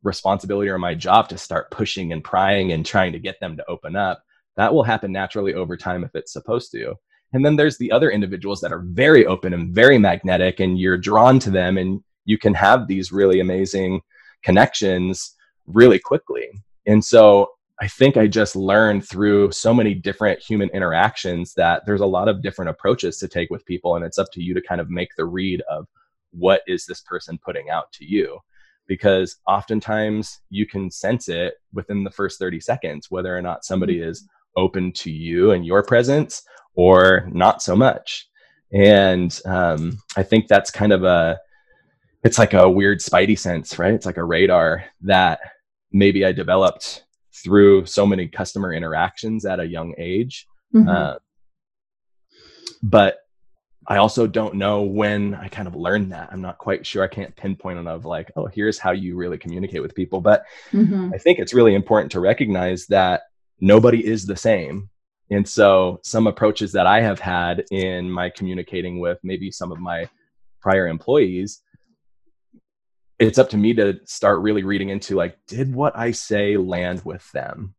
[0.05, 3.69] responsibility or my job to start pushing and prying and trying to get them to
[3.69, 4.23] open up.
[4.57, 6.95] That will happen naturally over time if it's supposed to.
[7.33, 10.97] And then there's the other individuals that are very open and very magnetic, and you're
[10.97, 14.03] drawn to them, and you can have these really amazing
[14.45, 15.35] connections
[15.67, 16.49] really quickly.
[16.87, 22.03] And so I think I just learned through so many different human interactions that there's
[22.03, 23.97] a lot of different approaches to take with people.
[23.97, 25.87] And it's up to you to kind of make the read of
[26.31, 28.39] what is this person putting out to you.
[28.87, 33.99] Because oftentimes you can sense it within the first 30 seconds, whether or not somebody
[33.99, 34.11] mm-hmm.
[34.11, 36.43] is open to you and your presence
[36.75, 38.29] or not so much.
[38.75, 41.39] and um, i think that's kind of a
[42.25, 45.39] it's like a weird spidey sense right it's like a radar that
[45.93, 50.89] maybe i developed through so many customer interactions at a young age mm-hmm.
[50.89, 51.15] uh,
[52.83, 53.19] but
[53.87, 56.31] I also don't know when I kind of learned that.
[56.33, 57.03] I'm not quite sure.
[57.03, 60.21] I can't pinpoint it of like, oh, here's how you really communicate with people.
[60.21, 61.13] But mm-hmm.
[61.15, 63.23] I think it's really important to recognize that
[63.61, 64.89] nobody is the same.
[65.31, 69.79] And so some approaches that I have had in my communicating with maybe some of
[69.79, 70.09] my
[70.61, 71.63] prior employees,
[73.19, 77.03] it's up to me to start really reading into like, did what I say land
[77.05, 77.75] with them?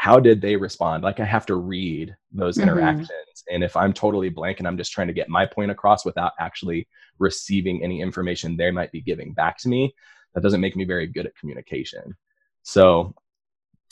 [0.00, 1.04] How did they respond?
[1.04, 2.70] Like i have to read those mm-hmm.
[2.70, 3.44] interactions.
[3.52, 6.32] And if i'm totally blank and i'm just trying to get my point across without
[6.40, 9.94] actually receiving any information they might be giving back to me
[10.32, 12.16] that doesn't make me very good at communication.
[12.62, 13.14] So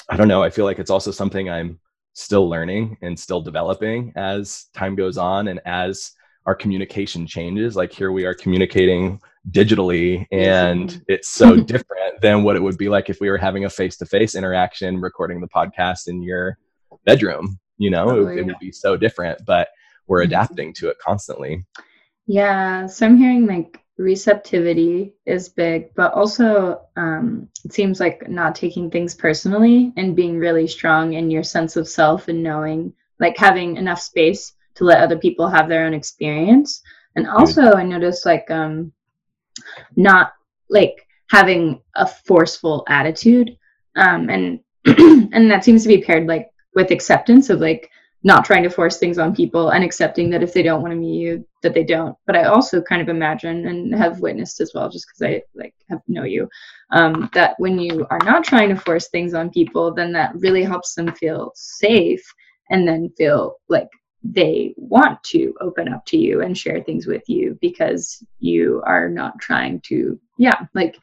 [0.09, 0.43] i don't know.
[0.43, 1.79] I feel like it's also something i'm
[2.15, 6.13] still learning and still developing as time goes on and as
[6.47, 9.21] our communication changes like here we are communicating
[9.51, 11.03] digitally and mm-hmm.
[11.09, 14.35] it's so different than what it would be like if we were having a face-to-face
[14.35, 16.59] interaction recording the podcast in your
[17.05, 19.69] bedroom you know oh, it, it, would be so different but
[20.07, 20.33] we're mm-hmm.
[20.33, 21.65] adapting to it constantly
[22.27, 28.55] yeah so i'm hearing like receptivity is big but also um, it seems like not
[28.55, 33.37] taking things personally and being really strong in your sense of self and knowing like
[33.37, 36.83] having enough space to let other people have their own experience.
[37.17, 38.93] And also i noticed like um
[39.97, 40.33] not
[40.71, 43.57] like having a forceful attitude
[43.97, 47.91] um, and and that seems to be paired like with acceptance of like
[48.25, 50.99] not trying to force things on people and accepting that if they don't want to
[50.99, 52.17] meet you that they don't.
[52.27, 55.75] But i also kind of imagine and have witnessed as well just because i like
[55.91, 56.49] have know you
[56.93, 60.63] um, that when you are not trying to force things on people then that really
[60.63, 62.23] helps them feel safe
[62.71, 63.89] and then feel like
[64.23, 69.09] they want to open up to you and share things with you because you are
[69.09, 70.99] not trying to yeah like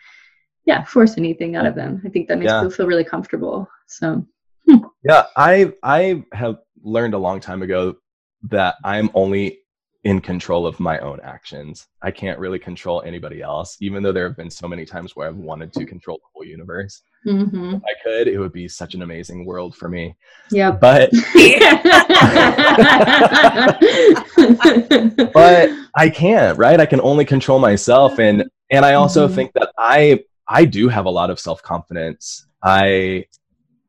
[0.65, 2.59] yeah force anything out of them i think that makes yeah.
[2.59, 4.25] people feel really comfortable so
[4.67, 4.77] hmm.
[5.03, 7.95] yeah i i have learned a long time ago
[8.43, 9.59] that i'm only
[10.05, 11.87] in control of my own actions.
[12.03, 15.27] I can't really control anybody else, even though there have been so many times where
[15.27, 17.01] I've wanted to control the whole universe.
[17.25, 17.75] Mm-hmm.
[17.75, 20.15] If I could, it would be such an amazing world for me.
[20.51, 20.71] Yeah.
[20.71, 21.09] But
[25.33, 26.79] but I can't, right?
[26.79, 29.35] I can only control myself and and I also mm-hmm.
[29.35, 32.47] think that I I do have a lot of self-confidence.
[32.63, 33.25] I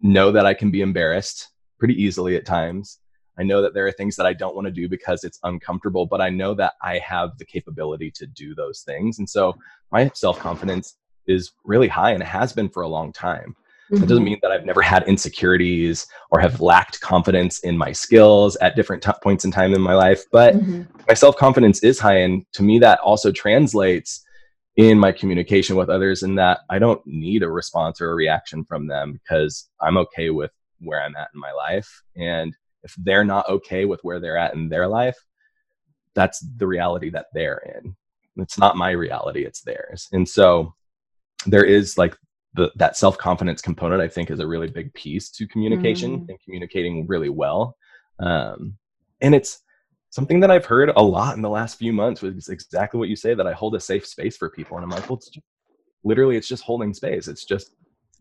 [0.01, 2.99] know that I can be embarrassed pretty easily at times.
[3.39, 6.07] I know that there are things that I don't want to do because it's uncomfortable,
[6.07, 9.19] but I know that I have the capability to do those things.
[9.19, 9.55] And so
[9.93, 13.55] my self confidence is really high and it has been for a long time.
[13.91, 14.01] Mm-hmm.
[14.01, 18.57] That doesn't mean that I've never had insecurities or have lacked confidence in my skills
[18.57, 20.83] at different t- points in time in my life, but mm-hmm.
[21.07, 22.19] my self confidence is high.
[22.19, 24.25] And to me, that also translates
[24.77, 28.65] in my communication with others in that I don't need a response or a reaction
[28.65, 32.03] from them because I'm okay with where I'm at in my life.
[32.17, 35.17] And if they're not okay with where they're at in their life,
[36.15, 37.97] that's the reality that they're in.
[38.37, 40.09] It's not my reality, it's theirs.
[40.13, 40.75] And so
[41.47, 42.17] there is like
[42.55, 46.29] the, that self confidence component, I think, is a really big piece to communication mm.
[46.29, 47.77] and communicating really well.
[48.19, 48.75] Um,
[49.21, 49.61] and it's
[50.11, 53.17] something that I've heard a lot in the last few months was exactly what you
[53.17, 54.77] say that I hold a safe space for people.
[54.77, 55.47] And I'm like, well, it's just,
[56.05, 57.29] literally, it's just holding space.
[57.29, 57.73] It's just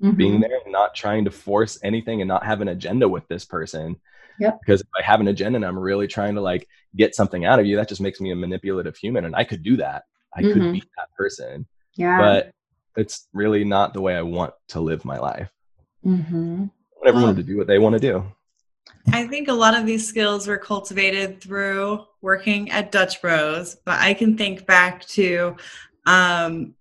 [0.01, 0.15] mm-hmm.
[0.15, 3.45] being there and not trying to force anything and not have an agenda with this
[3.45, 3.97] person
[4.39, 4.59] Yep.
[4.59, 7.59] Because if I have an agenda and I'm really trying to like get something out
[7.59, 9.25] of you, that just makes me a manipulative human.
[9.25, 10.03] And I could do that.
[10.35, 10.53] I mm-hmm.
[10.53, 11.65] could be that person.
[11.95, 12.19] Yeah.
[12.19, 12.51] But
[12.95, 15.49] it's really not the way I want to live my life.
[16.05, 16.63] Mm-hmm.
[16.63, 18.23] I want everyone to do what they want to do.
[19.11, 23.99] I think a lot of these skills were cultivated through working at Dutch Bros, but
[23.99, 25.55] I can think back to
[26.05, 26.73] um,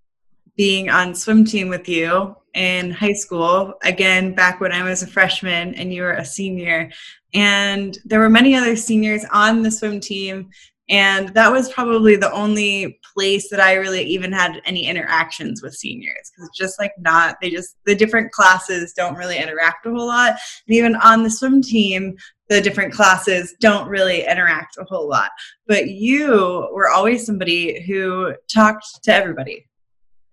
[0.56, 5.06] being on swim team with you in high school, again, back when I was a
[5.06, 6.90] freshman and you were a senior.
[7.34, 10.50] And there were many other seniors on the swim team.
[10.88, 15.74] And that was probably the only place that I really even had any interactions with
[15.74, 19.90] seniors because it's just like not, they just, the different classes don't really interact a
[19.90, 20.32] whole lot.
[20.66, 22.16] And even on the swim team,
[22.48, 25.30] the different classes don't really interact a whole lot.
[25.66, 29.66] But you were always somebody who talked to everybody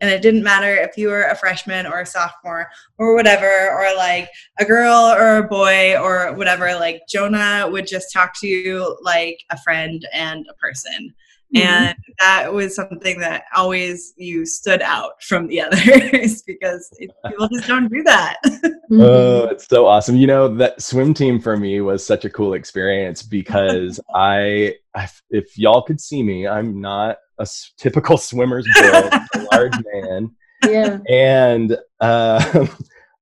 [0.02, 3.96] and it didn't matter if you were a freshman or a sophomore or whatever or
[3.96, 4.28] like
[4.60, 9.40] a girl or a boy or whatever like jonah would just talk to you like
[9.52, 11.14] a friend and a person
[11.56, 11.68] Mm-hmm.
[11.68, 17.50] And that was something that always you stood out from the others because it, people
[17.50, 18.38] just don't do that.
[18.92, 19.02] Mm-hmm.
[19.04, 20.18] Oh, it's so awesome.
[20.18, 25.08] You know, that swim team for me was such a cool experience because I, I,
[25.30, 27.48] if y'all could see me, I'm not a
[27.78, 30.36] typical swimmer's build, a large man.
[30.68, 31.00] Yeah.
[31.10, 32.68] And uh,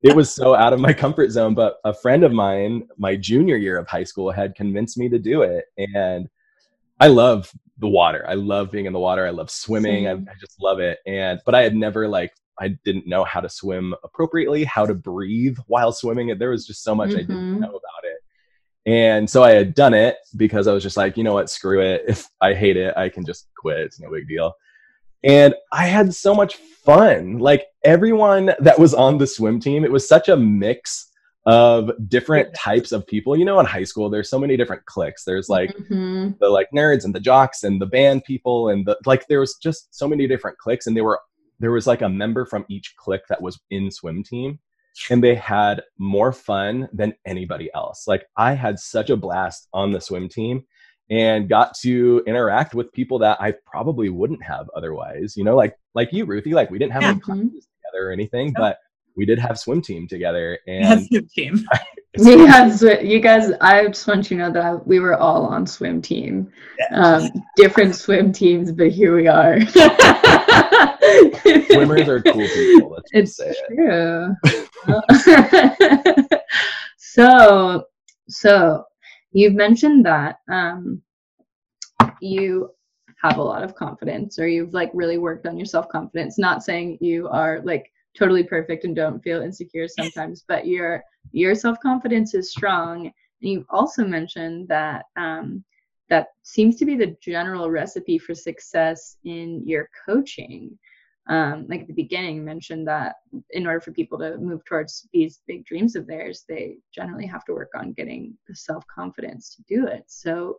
[0.02, 1.54] it was so out of my comfort zone.
[1.54, 5.20] But a friend of mine, my junior year of high school, had convinced me to
[5.20, 5.66] do it.
[5.78, 6.28] And
[7.00, 8.26] I love the water.
[8.28, 9.26] I love being in the water.
[9.26, 10.08] I love swimming.
[10.08, 11.00] I, I, just love it.
[11.06, 14.94] And but I had never like I didn't know how to swim appropriately, how to
[14.94, 16.38] breathe while swimming.
[16.38, 17.18] There was just so much mm-hmm.
[17.18, 17.60] I didn't mm-hmm.
[17.62, 18.18] know about it.
[18.86, 21.82] And so I had done it because I was just like, you know what, screw
[21.82, 22.04] it.
[22.08, 23.80] If I hate it, I can just quit.
[23.80, 24.54] It's no big deal.
[25.24, 27.40] And I had so much fun.
[27.40, 31.09] Like everyone that was on the swim team, it was such a mix
[31.46, 33.38] of different types of people.
[33.38, 35.24] You know, in high school, there's so many different cliques.
[35.24, 36.32] There's like mm-hmm.
[36.40, 39.28] the like nerds and the jocks and the band people and the like.
[39.28, 41.20] There was just so many different cliques, and they were
[41.60, 44.60] there was like a member from each clique that was in swim team,
[45.10, 48.06] and they had more fun than anybody else.
[48.08, 50.64] Like I had such a blast on the swim team,
[51.10, 55.36] and got to interact with people that I probably wouldn't have otherwise.
[55.36, 56.54] You know, like like you, Ruthie.
[56.54, 58.78] Like we didn't have any classes together or anything, but
[59.20, 60.58] we did have swim team together.
[60.68, 61.66] And swim team.
[62.18, 63.52] we had you guys.
[63.62, 66.52] I just want you to know that I, we were all on swim team,
[66.92, 69.62] um, different swim teams, but here we are.
[71.68, 72.90] Swimmers are cool people.
[72.90, 74.36] Let's it's say true.
[74.44, 76.42] It.
[76.98, 77.86] so,
[78.28, 78.86] so
[79.32, 81.02] You've mentioned that um,
[82.20, 82.72] you
[83.22, 86.40] have a lot of confidence or you've like really worked on your self confidence.
[86.40, 91.56] Not saying you are like totally perfect and don't feel insecure sometimes, but your your
[91.56, 93.06] self confidence is strong.
[93.42, 95.64] And you've also mentioned that um,
[96.10, 100.78] that seems to be the general recipe for success in your coaching
[101.30, 103.18] um, like at the beginning mentioned that
[103.52, 107.46] in order for people to move towards these big dreams of theirs they generally have
[107.46, 110.58] to work on getting the self-confidence to do it so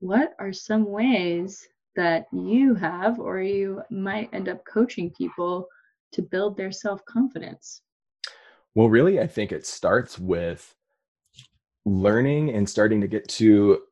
[0.00, 5.66] what are some ways that you have or you might end up coaching people
[6.12, 7.82] to build their self-confidence
[8.74, 10.74] well really i think it starts with
[11.84, 13.82] learning and starting to get to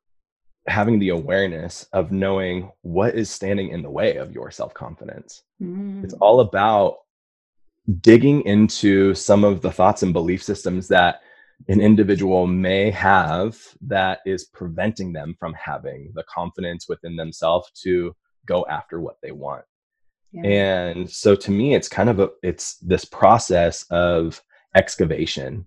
[0.68, 5.42] having the awareness of knowing what is standing in the way of your self confidence.
[5.62, 6.04] Mm.
[6.04, 6.98] It's all about
[8.00, 11.20] digging into some of the thoughts and belief systems that
[11.68, 18.14] an individual may have that is preventing them from having the confidence within themselves to
[18.44, 19.64] go after what they want.
[20.44, 24.42] And so to me it's kind of a it's this process of
[24.74, 25.66] excavation.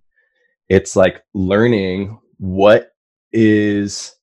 [0.69, 2.91] It's like learning what
[3.31, 4.15] is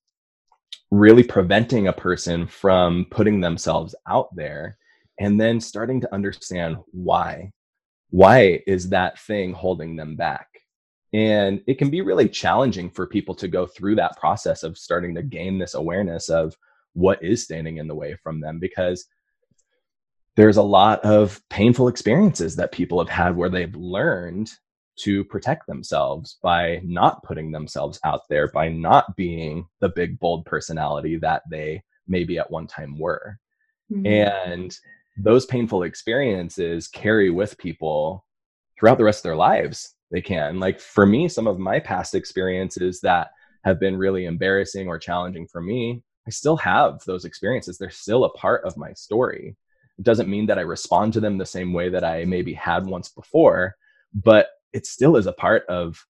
[0.90, 4.78] really preventing a person from putting themselves out there
[5.18, 7.50] and then starting to understand why.
[8.10, 10.46] Why is that thing holding them back?
[11.12, 15.14] And it can be really challenging for people to go through that process of starting
[15.14, 16.56] to gain this awareness of
[16.92, 19.06] what is standing in the way from them because
[20.36, 24.50] there's a lot of painful experiences that people have had where they've learned
[24.98, 30.44] to protect themselves by not putting themselves out there, by not being the big, bold
[30.46, 33.38] personality that they maybe at one time were.
[33.92, 34.06] Mm-hmm.
[34.06, 34.78] And
[35.18, 38.24] those painful experiences carry with people
[38.78, 39.94] throughout the rest of their lives.
[40.10, 40.60] They can.
[40.60, 43.30] Like for me, some of my past experiences that
[43.64, 47.76] have been really embarrassing or challenging for me, I still have those experiences.
[47.76, 49.56] They're still a part of my story.
[49.98, 52.86] It doesn't mean that I respond to them the same way that I maybe had
[52.86, 53.76] once before,
[54.14, 56.04] but it still is a part of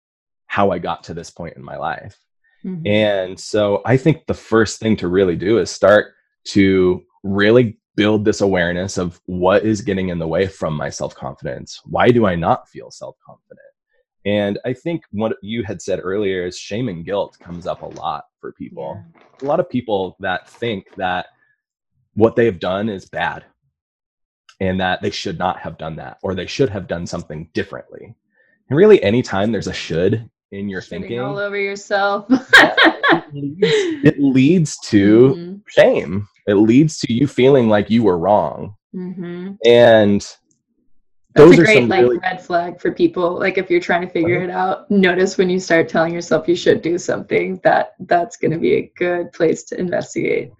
[0.46, 2.18] how I got to this point in my life.
[2.64, 2.86] Mm-hmm.
[2.86, 6.14] And so I think the first thing to really do is start
[6.48, 11.14] to really build this awareness of what is getting in the way from my self
[11.14, 11.80] confidence.
[11.84, 13.60] Why do I not feel self confident?
[14.24, 17.86] And I think what you had said earlier is shame and guilt comes up a
[17.86, 19.02] lot for people.
[19.14, 19.22] Yeah.
[19.42, 21.26] A lot of people that think that
[22.14, 23.44] what they've done is bad
[24.62, 28.14] and that they should not have done that or they should have done something differently.
[28.68, 33.58] And really, anytime there's a should in your Shitting thinking, all over yourself, it, leads,
[34.06, 35.56] it, leads, to mm-hmm.
[35.66, 36.28] shame.
[36.46, 38.76] It leads to you feeling like you were wrong.
[38.94, 39.54] Mm-hmm.
[39.66, 40.20] And
[41.34, 42.18] that's a great like really...
[42.18, 43.36] red flag for people.
[43.36, 46.54] Like if you're trying to figure it out, notice when you start telling yourself you
[46.54, 50.52] should do something that that's going to be a good place to investigate.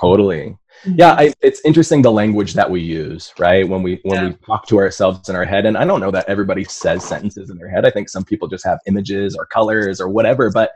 [0.00, 0.56] Totally
[0.86, 4.28] yeah I, it's interesting the language that we use right when we when yeah.
[4.28, 7.50] we talk to ourselves in our head and i don't know that everybody says sentences
[7.50, 10.72] in their head i think some people just have images or colors or whatever but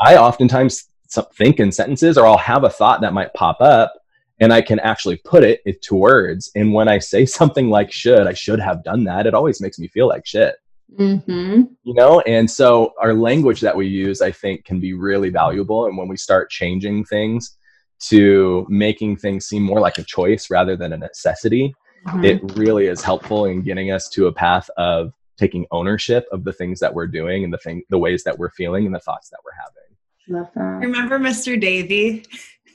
[0.00, 0.88] i oftentimes
[1.34, 3.92] think in sentences or i'll have a thought that might pop up
[4.38, 6.50] and I can actually put it into words.
[6.54, 9.78] And when I say something like should, I should have done that, it always makes
[9.78, 10.56] me feel like shit.
[10.98, 11.62] Mm-hmm.
[11.82, 15.86] You know, and so our language that we use, I think, can be really valuable.
[15.86, 17.56] And when we start changing things
[17.98, 21.74] to making things seem more like a choice rather than a necessity,
[22.06, 22.24] Mhm.
[22.24, 26.52] it really is helpful in getting us to a path of taking ownership of the
[26.52, 29.28] things that we're doing and the thing the ways that we're feeling and the thoughts
[29.30, 30.40] that we're having.
[30.40, 30.86] Love that.
[30.86, 31.60] Remember Mr.
[31.60, 32.24] Davy?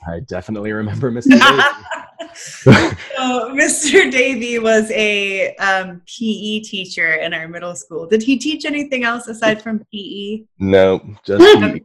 [0.06, 1.30] I definitely remember Mr.
[1.40, 2.62] Davis.
[2.64, 4.10] so Mr.
[4.10, 8.06] Davy was a um, PE teacher in our middle school.
[8.06, 9.80] Did he teach anything else aside from?
[9.92, 10.44] PE?
[10.58, 11.82] no, just he.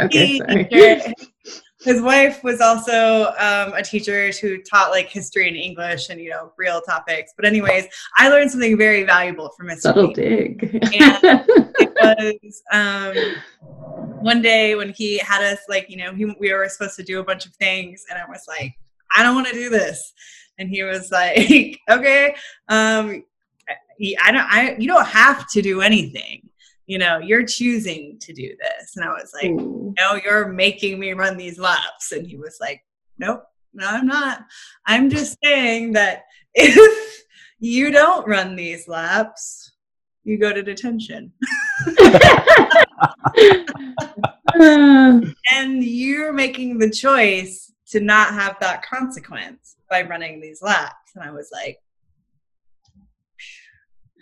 [0.00, 1.14] okay, PE sorry.
[1.88, 6.30] His wife was also um, a teacher who taught like history and English and you
[6.30, 7.32] know real topics.
[7.36, 7.86] But anyways,
[8.16, 9.80] I learned something very valuable from Mr.
[9.80, 10.54] Subtle Davy.
[10.54, 10.80] dig.
[12.20, 13.14] it was um,
[14.20, 17.20] one day when he had us like you know he, we were supposed to do
[17.20, 18.74] a bunch of things and i was like
[19.16, 20.12] i don't want to do this
[20.58, 22.34] and he was like okay
[22.68, 23.22] um
[24.22, 26.47] i don't i you don't have to do anything
[26.88, 28.96] you know you're choosing to do this.
[28.96, 29.94] And i was like Ooh.
[29.96, 32.10] no you're making me run these laps.
[32.10, 32.82] And he was like
[33.18, 34.44] nope no i'm not.
[34.86, 36.24] I'm just saying that
[36.54, 37.24] if
[37.60, 39.72] you don't run these laps
[40.24, 41.32] you go to detention.
[44.60, 51.12] And you're making the choice to not have that consequence by running these laps.
[51.14, 51.78] And i was like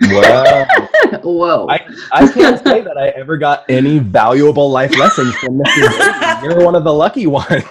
[0.02, 0.66] Wow.
[1.22, 1.66] Whoa.
[1.68, 1.80] I,
[2.12, 6.42] I can't say that I ever got any valuable life lessons from Mr.
[6.42, 7.62] You're one of the lucky ones.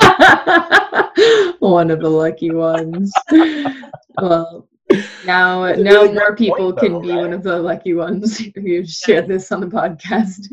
[1.60, 3.12] One of the lucky ones.
[4.20, 4.68] Well,
[5.24, 7.20] now now really more people point, can though, be right?
[7.20, 10.48] one of the lucky ones who shared this on the podcast.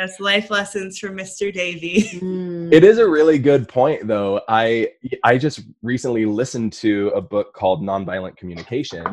[0.00, 2.72] That's life lessons from mr davy Mm.
[2.72, 4.40] It is a really good point, though.
[4.48, 4.90] I
[5.24, 9.04] I just recently listened to a book called Nonviolent Communication.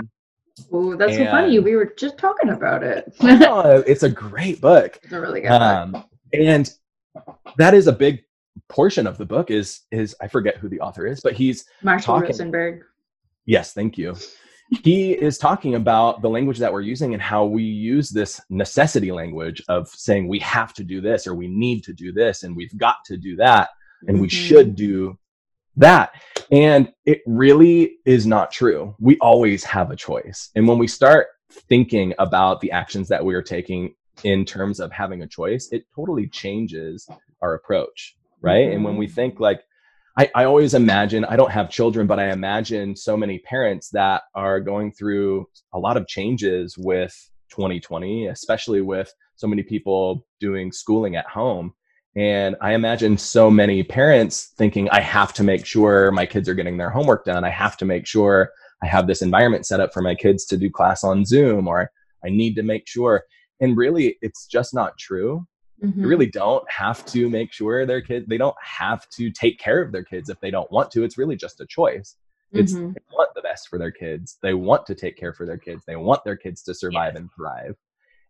[0.71, 1.57] Oh, that's so funny.
[1.59, 3.11] We were just talking about it.
[3.21, 4.99] Oh, it's a great book.
[5.03, 5.61] It's a really good book.
[5.61, 6.71] um, and
[7.57, 8.23] that is a big
[8.69, 12.15] portion of the book is is i forget who the author is but he's Marshall
[12.15, 12.83] talking- Rosenberg.
[13.45, 14.15] yes thank you
[14.83, 19.11] he is talking about the language that we're using and how we use this necessity
[19.11, 22.55] language of saying we have to do this or we need to do this and
[22.55, 23.69] we've got to do that
[24.07, 24.31] and we Mhm.
[24.31, 25.17] should do
[25.77, 26.11] that.
[26.51, 28.95] And it really is not true.
[28.99, 30.49] We always have a choice.
[30.55, 33.93] And when we start thinking about the actions that we are taking
[34.23, 37.07] in terms of having a choice it totally changes
[37.41, 38.71] our approach right?
[38.71, 39.61] And when we think like
[40.17, 44.23] I, I always imagine i don't have children but i imagine so many parents that
[44.35, 47.15] are going through a lot of changes with
[47.51, 51.73] 2020 especially with so many people doing schooling at home
[52.17, 56.55] and I imagine so many parents thinking, I have to make sure my kids are
[56.55, 57.43] getting their homework done.
[57.43, 58.49] I have to make sure
[58.81, 61.91] I have this environment set up for my kids to do class on Zoom, or
[62.25, 63.23] I need to make sure.
[63.59, 65.45] And really, it's just not true.
[65.83, 65.95] Mhm.
[65.95, 69.81] They really don't have to make sure their kids, they don't have to take care
[69.81, 71.03] of their kids if they don't want to.
[71.03, 72.15] It's really just a choice.
[72.51, 72.93] It's Mhm.
[72.93, 74.37] they want the best for their kids.
[74.41, 75.83] They want to take care for their kids.
[75.85, 77.75] They want their kids to survive and thrive.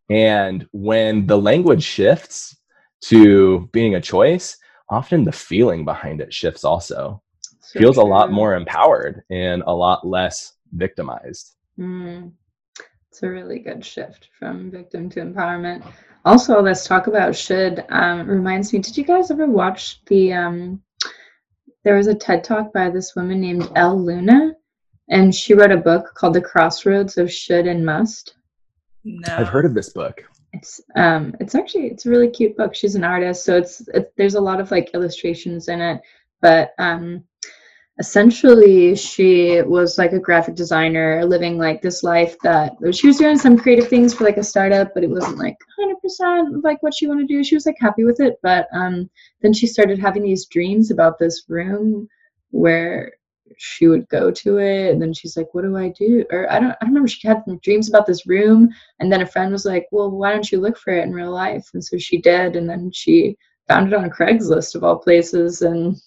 [0.09, 2.57] And when the language shifts
[3.01, 4.57] to being a choice,
[4.89, 7.21] often the feeling behind it shifts also.
[7.59, 11.55] So Feels a lot more empowered and a lot less victimized.
[11.77, 12.31] Mm.
[13.09, 15.85] It's a really good shift from victim to empowerment.
[16.28, 17.86] Also, let's talk about should.
[17.88, 20.34] Um, reminds me, did you guys ever watch the?
[20.34, 20.82] Um,
[21.86, 24.51] there was a TED talk by this woman named Elle Luna,
[25.09, 28.36] and she wrote a book called The Crossroads of Should and Must.
[29.05, 30.21] no I've heard of this book.
[30.51, 32.75] It's um, it's actually it's a really cute book.
[32.75, 36.01] She's an artist, so it's it, there's a lot of like illustrations in it,
[36.41, 37.23] but um,
[37.99, 43.37] essentially she was like a graphic designer living like this life that she was doing
[43.37, 47.07] some creative things for like a startup but it wasn't like 100% like what she
[47.07, 47.43] wanted to do.
[47.43, 49.09] She was like happy with it but um
[49.41, 52.07] then she started having these dreams about this room
[52.51, 53.13] where
[53.57, 56.23] she would go to it and then she's like what do i do?
[56.31, 58.69] Or i don't i don't remember she had dreams about this room
[58.99, 61.31] and then a friend was like well why don't you look for it in real
[61.31, 61.67] life?
[61.73, 63.35] And so she did and then she
[63.67, 65.97] found it on craigslist of all places and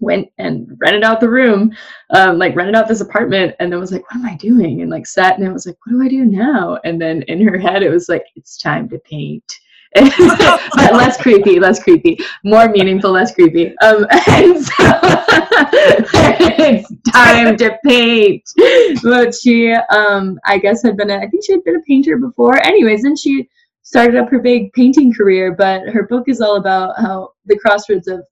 [0.00, 1.72] went and rented out the room,
[2.10, 4.90] um, like rented out this apartment, and then was like, "What am I doing?" And
[4.90, 7.58] like sat and it was like, "What do I do now?" And then in her
[7.58, 9.60] head, it was like, "It's time to paint."
[9.96, 13.68] but less creepy, less creepy, more meaningful, less creepy.
[13.78, 14.74] Um, and so
[16.58, 18.42] it's time to paint.
[19.02, 22.18] But she, um, I guess, had been a, I think she had been a painter
[22.18, 22.56] before.
[22.66, 23.48] Anyways, and she
[23.82, 25.54] started up her big painting career.
[25.54, 28.22] But her book is all about how the crossroads of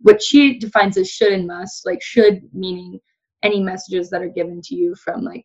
[0.00, 2.98] what she defines as should and must, like should meaning
[3.42, 5.44] any messages that are given to you from like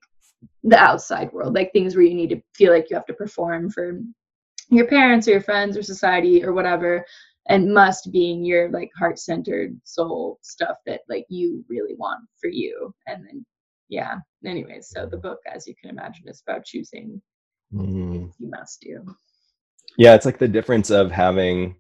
[0.64, 3.70] the outside world, like things where you need to feel like you have to perform
[3.70, 4.00] for
[4.70, 7.06] your parents or your friends or society or whatever
[7.48, 12.50] and must being your like heart centered soul stuff that like you really want for
[12.50, 12.94] you.
[13.08, 13.46] And then
[13.90, 14.16] yeah.
[14.46, 17.22] Anyways so the book as you can imagine is about choosing
[17.74, 18.32] mm.
[18.40, 19.06] you must do.
[19.98, 21.76] Yeah it's like the difference of having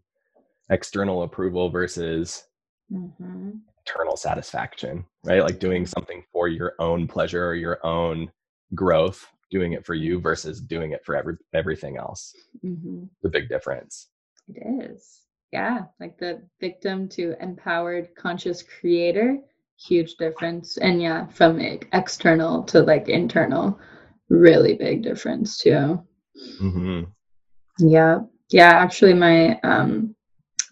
[0.69, 2.43] external approval versus
[2.91, 3.51] mm-hmm.
[3.85, 5.41] internal satisfaction right?
[5.41, 8.31] Like doing something for your own pleasure or your own
[8.73, 12.33] growth doing it for you versus doing it for every everything else.
[12.63, 13.03] Mm-hmm.
[13.23, 14.09] the big difference.
[14.47, 15.21] It is.
[15.51, 19.37] Yeah like the victim to empowered conscious creator
[19.77, 20.77] huge difference.
[20.77, 23.79] And yeah from external to like internal
[24.29, 26.01] really big difference too.
[26.61, 27.03] Mm-hmm.
[27.79, 28.19] yeah
[28.49, 30.15] yeah actually my um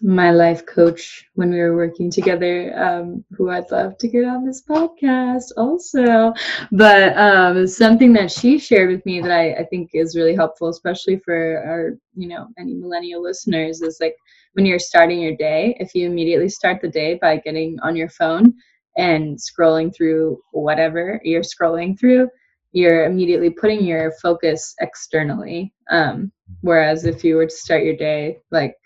[0.04, 4.44] my life coach when we were working together, um, who I'd love to get on
[4.44, 6.34] this podcast also.
[6.72, 10.68] But um, something that she shared with me that I, I think is really helpful,
[10.68, 14.14] especially for our, you know, any millennial listeners, is like
[14.52, 18.10] when you're starting your day, if you immediately start the day by getting on your
[18.10, 18.52] phone
[18.98, 22.28] and scrolling through whatever you're scrolling through,
[22.72, 25.72] you're immediately putting your focus externally.
[25.90, 26.30] Um,
[26.60, 28.76] whereas if you were to start your day like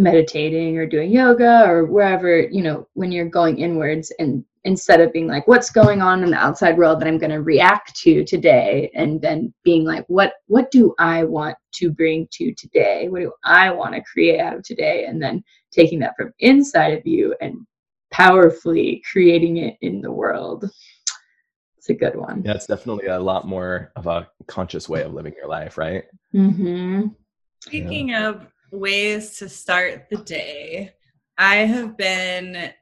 [0.00, 5.12] meditating or doing yoga or wherever, you know, when you're going inwards and instead of
[5.12, 8.24] being like, what's going on in the outside world that I'm going to react to
[8.24, 13.08] today, and then being like, what what do I want to bring to today?
[13.08, 15.04] What do I want to create out of today?
[15.06, 17.66] And then taking that from inside of you and
[18.10, 20.68] powerfully creating it in the world.
[21.78, 22.42] It's a good one.
[22.44, 26.04] Yeah, it's definitely a lot more of a conscious way of living your life, right?
[26.34, 27.06] Mm-hmm.
[27.62, 28.28] Speaking yeah.
[28.28, 30.92] of ways to start the day.
[31.38, 32.72] I have been,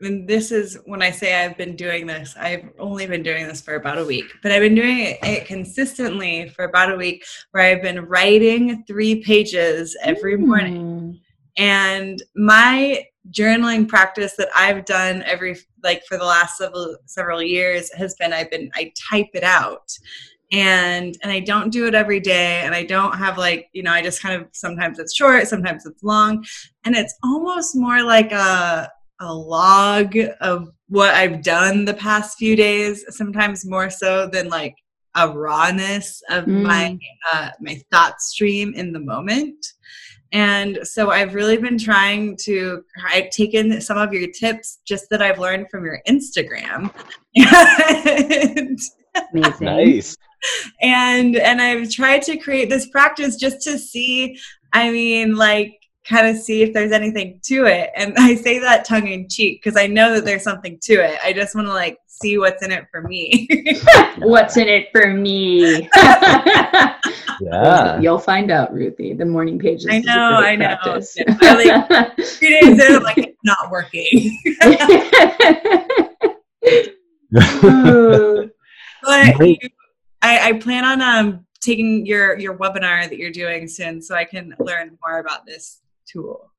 [0.00, 3.60] and this is when I say I've been doing this, I've only been doing this
[3.60, 7.24] for about a week, but I've been doing it, it consistently for about a week
[7.50, 10.82] where I've been writing three pages every morning.
[10.82, 11.20] Mm.
[11.58, 17.92] And my journaling practice that I've done every like for the last several several years
[17.94, 19.92] has been I've been I type it out
[20.52, 23.92] and and I don't do it every day and I don't have like you know
[23.92, 26.44] I just kind of sometimes it's short sometimes it's long
[26.84, 28.88] and it's almost more like a
[29.20, 34.76] a log of what I've done the past few days sometimes more so than like
[35.16, 36.62] a rawness of mm.
[36.62, 36.98] my
[37.32, 39.66] uh, my thought stream in the moment
[40.32, 45.22] and so I've really been trying to I've taken some of your tips just that
[45.22, 46.94] I've learned from your Instagram
[47.36, 48.78] and
[49.32, 49.64] Amazing.
[49.64, 50.16] nice
[50.80, 54.38] and and I've tried to create this practice just to see,
[54.72, 57.90] I mean, like kind of see if there's anything to it.
[57.96, 61.18] And I say that tongue in cheek because I know that there's something to it.
[61.24, 63.48] I just want to like see what's in it for me.
[64.18, 65.88] what's in it for me?
[67.40, 68.00] yeah.
[68.00, 69.14] You'll find out, Ruthie.
[69.14, 69.88] The morning pages.
[69.90, 70.76] I know, I know.
[70.82, 74.38] I like, three days in, like it's not working.
[79.02, 79.58] but you
[80.26, 84.24] I, I plan on um, taking your your webinar that you're doing soon, so I
[84.24, 86.50] can learn more about this tool.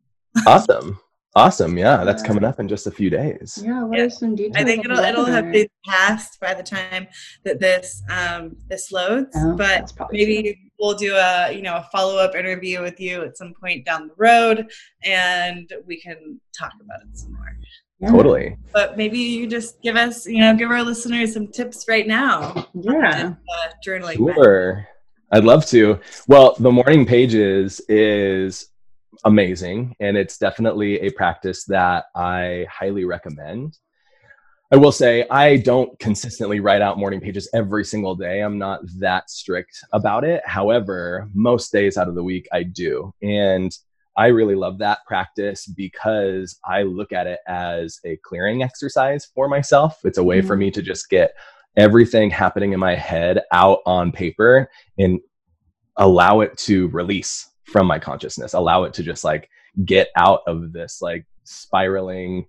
[0.46, 1.00] awesome.
[1.36, 1.78] Awesome.
[1.78, 3.62] Yeah, that's coming up in just a few days.
[3.64, 4.06] Yeah, what yeah.
[4.06, 4.56] are some details?
[4.56, 7.08] I think it'll it'll have been passed by the time
[7.44, 9.36] that this um this loads.
[9.36, 10.54] Oh, but maybe true.
[10.80, 14.08] we'll do a you know a follow up interview with you at some point down
[14.08, 14.72] the road
[15.04, 17.58] and we can talk about it some more.
[18.00, 18.12] Yeah.
[18.12, 18.58] Totally.
[18.74, 22.68] But maybe you just give us, you know, give our listeners some tips right now.
[22.74, 23.34] Yeah.
[23.34, 24.18] Uh, journaling.
[24.18, 24.88] Sure.
[25.32, 26.00] I'd love to.
[26.28, 28.70] Well, the morning pages is
[29.26, 33.78] amazing, and it's definitely a practice that I highly recommend.
[34.72, 38.42] I will say I don't consistently write out morning pages every single day.
[38.42, 40.42] I'm not that strict about it.
[40.46, 43.14] However, most days out of the week I do.
[43.22, 43.72] And
[44.18, 49.48] I really love that practice because I look at it as a clearing exercise for
[49.48, 50.00] myself.
[50.04, 50.48] It's a way mm-hmm.
[50.48, 51.34] for me to just get
[51.78, 55.20] everything happening in my head out on paper and
[55.98, 59.50] allow it to release from my consciousness, allow it to just like
[59.86, 62.48] get out of this like spiraling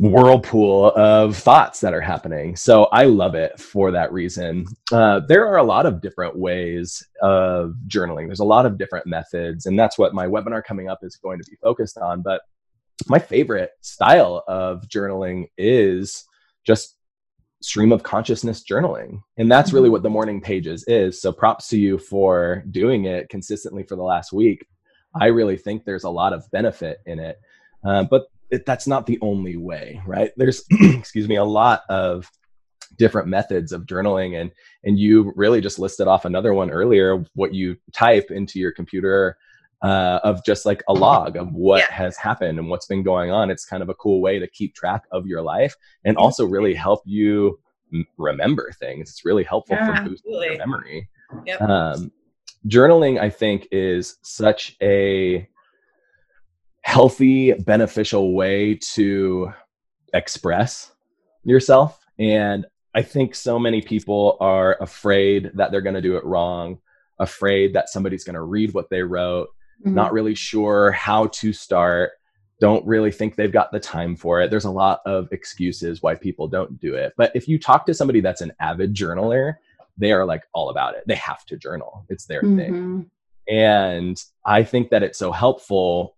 [0.00, 2.56] whirlpool of thoughts that are happening.
[2.56, 4.64] So I love it for that reason.
[4.90, 8.26] Uh, there are a lot of different ways of journaling.
[8.26, 11.38] There's a lot of different methods, and that's what my webinar coming up is going
[11.38, 12.22] to be focused on.
[12.22, 12.40] But
[13.08, 16.24] my favorite style of journaling is
[16.64, 16.96] just
[17.60, 19.20] stream of consciousness journaling.
[19.36, 19.92] And that's really mm-hmm.
[19.92, 21.20] what the morning pages is.
[21.20, 24.66] So props to you for doing it consistently for the last week.
[25.14, 27.38] I really think there's a lot of benefit in it
[27.84, 30.32] uh, but it, that's not the only way, right?
[30.36, 32.30] There's, excuse me, a lot of
[32.96, 34.50] different methods of journaling, and
[34.84, 37.24] and you really just listed off another one earlier.
[37.34, 39.36] What you type into your computer
[39.82, 41.94] uh, of just like a log of what yeah.
[41.94, 43.50] has happened and what's been going on.
[43.50, 45.74] It's kind of a cool way to keep track of your life
[46.04, 47.58] and also really help you
[48.18, 49.10] remember things.
[49.10, 51.08] It's really helpful yeah, for boosting your memory.
[51.46, 51.60] Yep.
[51.62, 52.12] Um,
[52.68, 55.48] journaling, I think, is such a
[56.82, 59.52] healthy, beneficial way to
[60.12, 60.92] express
[61.44, 62.04] yourself.
[62.18, 66.78] And I think so many people are afraid that they're going to do it wrong,
[67.18, 69.48] afraid that somebody's going to read what they wrote,
[69.80, 69.94] mm-hmm.
[69.94, 72.12] not really sure how to start,
[72.60, 74.50] don't really think they've got the time for it.
[74.50, 77.14] There's a lot of excuses why people don't do it.
[77.16, 79.54] But if you talk to somebody that's an avid journaler,
[79.96, 81.04] they are like all about it.
[81.06, 82.58] They have to journal, it's their mm-hmm.
[82.58, 83.10] thing.
[83.48, 86.16] And I think that it's so helpful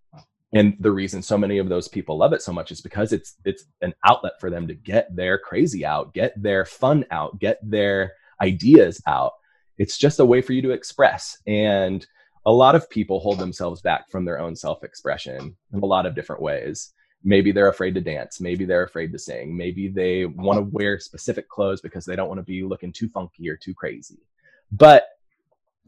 [0.53, 3.35] and the reason so many of those people love it so much is because it's
[3.45, 7.59] it's an outlet for them to get their crazy out get their fun out get
[7.63, 9.33] their ideas out.
[9.77, 11.37] It's just a way for you to express.
[11.47, 12.05] And
[12.45, 16.15] a lot of people hold themselves back from their own self-expression in a lot of
[16.15, 16.93] different ways.
[17.23, 18.41] Maybe they're afraid to dance.
[18.41, 19.55] Maybe they're afraid to sing.
[19.55, 23.07] Maybe they want to wear specific clothes because they don't want to be looking too
[23.09, 24.19] funky or too crazy.
[24.71, 25.05] But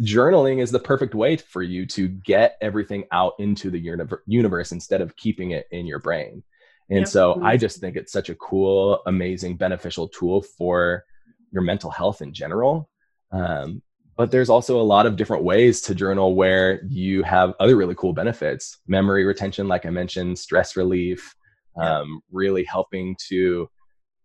[0.01, 3.79] journaling is the perfect way for you to get everything out into the
[4.25, 6.43] universe instead of keeping it in your brain.
[6.89, 7.07] And yep.
[7.07, 11.03] so I just think it's such a cool, amazing, beneficial tool for
[11.51, 12.89] your mental health in general.
[13.31, 13.81] Um,
[14.17, 17.95] but there's also a lot of different ways to journal where you have other really
[17.95, 21.35] cool benefits memory retention, like I mentioned, stress relief,
[21.75, 23.69] um, really helping to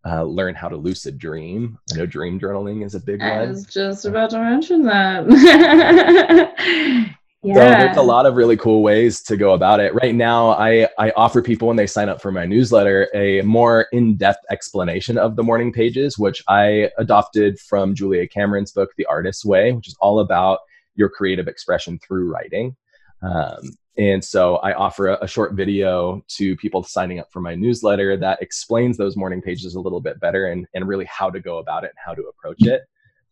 [0.06, 1.78] uh, learn how to lucid dream.
[1.92, 3.38] I know dream journaling is a big I one.
[3.38, 5.26] I was just about to mention that.
[7.42, 7.54] yeah.
[7.54, 9.94] So there's a lot of really cool ways to go about it.
[9.94, 13.86] Right now, I, I offer people when they sign up for my newsletter a more
[13.92, 19.44] in-depth explanation of the morning pages, which I adopted from Julia Cameron's book, The Artist's
[19.44, 20.60] Way, which is all about
[20.94, 22.74] your creative expression through writing.
[23.22, 27.54] Um, and so I offer a, a, short video to people signing up for my
[27.54, 31.38] newsletter that explains those morning pages a little bit better and, and really how to
[31.38, 32.84] go about it and how to approach it.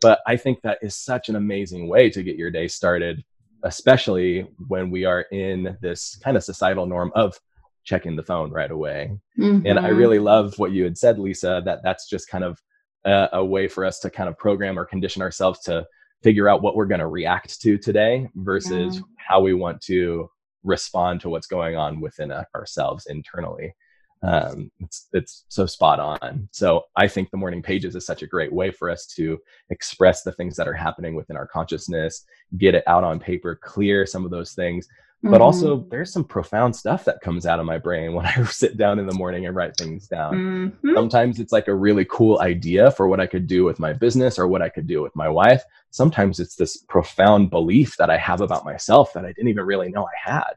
[0.02, 3.24] But I think that is such an amazing way to get your day started,
[3.62, 7.40] especially when we are in this kind of societal norm of
[7.84, 9.18] checking the phone right away.
[9.38, 9.66] Mm-hmm.
[9.66, 9.96] And I mm-hmm.
[9.96, 12.62] really love what you had said, Lisa, that that's just kind of
[13.06, 15.86] a, a way for us to kind of program or condition ourselves to
[16.22, 19.02] figure out what we're going to react to today versus yeah.
[19.16, 20.28] how we want to
[20.64, 23.74] respond to what's going on within uh, ourselves internally.
[24.22, 26.48] Um, it's it's so spot on.
[26.50, 29.38] So I think the morning pages is such a great way for us to
[29.70, 32.24] express the things that are happening within our consciousness,
[32.56, 34.88] get it out on paper, clear some of those things.
[35.18, 35.32] Mm-hmm.
[35.32, 35.88] But also, mm-hmm.
[35.88, 39.06] there's some profound stuff that comes out of my brain when I sit down in
[39.06, 40.34] the morning and write things down.
[40.34, 40.94] Mm-hmm.
[40.94, 44.38] Sometimes it's like a really cool idea for what I could do with my business
[44.38, 45.64] or what I could do with my wife.
[45.90, 49.90] Sometimes it's this profound belief that I have about myself that I didn't even really
[49.90, 50.52] know I had.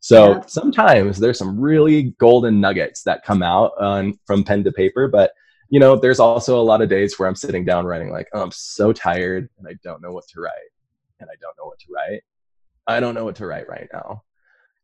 [0.00, 0.42] So yeah.
[0.46, 5.32] sometimes there's some really golden nuggets that come out on, from pen to paper, but
[5.68, 8.40] you know, there's also a lot of days where I'm sitting down writing like, oh,
[8.40, 10.52] I'm so tired and I don't know what to write.
[11.18, 12.22] And I don't know what to write.
[12.86, 14.22] I don't know what to write right now.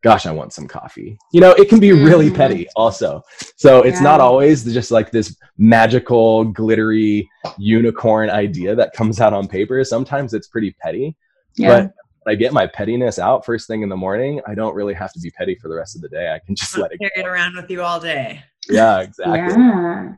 [0.03, 1.16] Gosh, I want some coffee.
[1.32, 2.36] You know, it can be really mm.
[2.36, 3.22] petty also.
[3.57, 4.05] So it's yeah.
[4.05, 9.84] not always just like this magical, glittery unicorn idea that comes out on paper.
[9.84, 11.16] Sometimes it's pretty petty.
[11.57, 11.82] Yeah.
[11.82, 11.92] But
[12.26, 15.20] I get my pettiness out first thing in the morning, I don't really have to
[15.20, 16.32] be petty for the rest of the day.
[16.32, 18.42] I can just let it carry it around with you all day.
[18.68, 19.38] Yeah, exactly.
[19.38, 20.12] Yeah.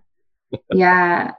[0.73, 1.33] yeah.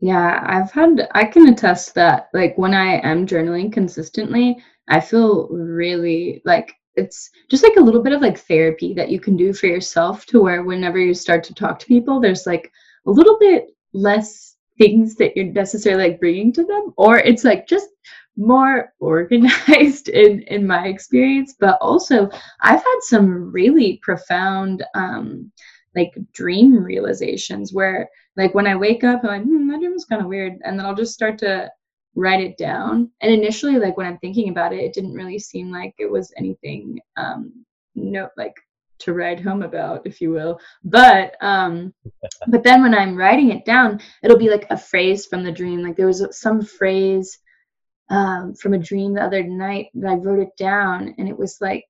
[0.00, 4.56] Yeah, I've had I can attest that like when I am journaling consistently,
[4.88, 9.20] I feel really like it's just like a little bit of like therapy that you
[9.20, 12.72] can do for yourself to where whenever you start to talk to people, there's like
[13.06, 17.66] a little bit less things that you're necessarily like bringing to them or it's like
[17.66, 17.88] just
[18.36, 21.54] more organized in in my experience.
[21.58, 22.30] But also
[22.62, 25.50] i've had some really profound um
[25.96, 30.04] like dream realizations where like when i wake up i'm like hmm, that dream was
[30.04, 31.68] kind of weird and then i'll just start to
[32.18, 33.10] write it down.
[33.20, 36.32] And initially like when i'm thinking about it it didn't really seem like it was
[36.36, 37.64] anything um
[37.94, 38.54] no like
[39.00, 40.58] to write home about if you will.
[40.84, 41.94] But um
[42.48, 45.82] but then when i'm writing it down it'll be like a phrase from the dream.
[45.82, 47.38] Like there was some phrase
[48.10, 51.58] um, from a dream the other night that I wrote it down, and it was
[51.60, 51.84] like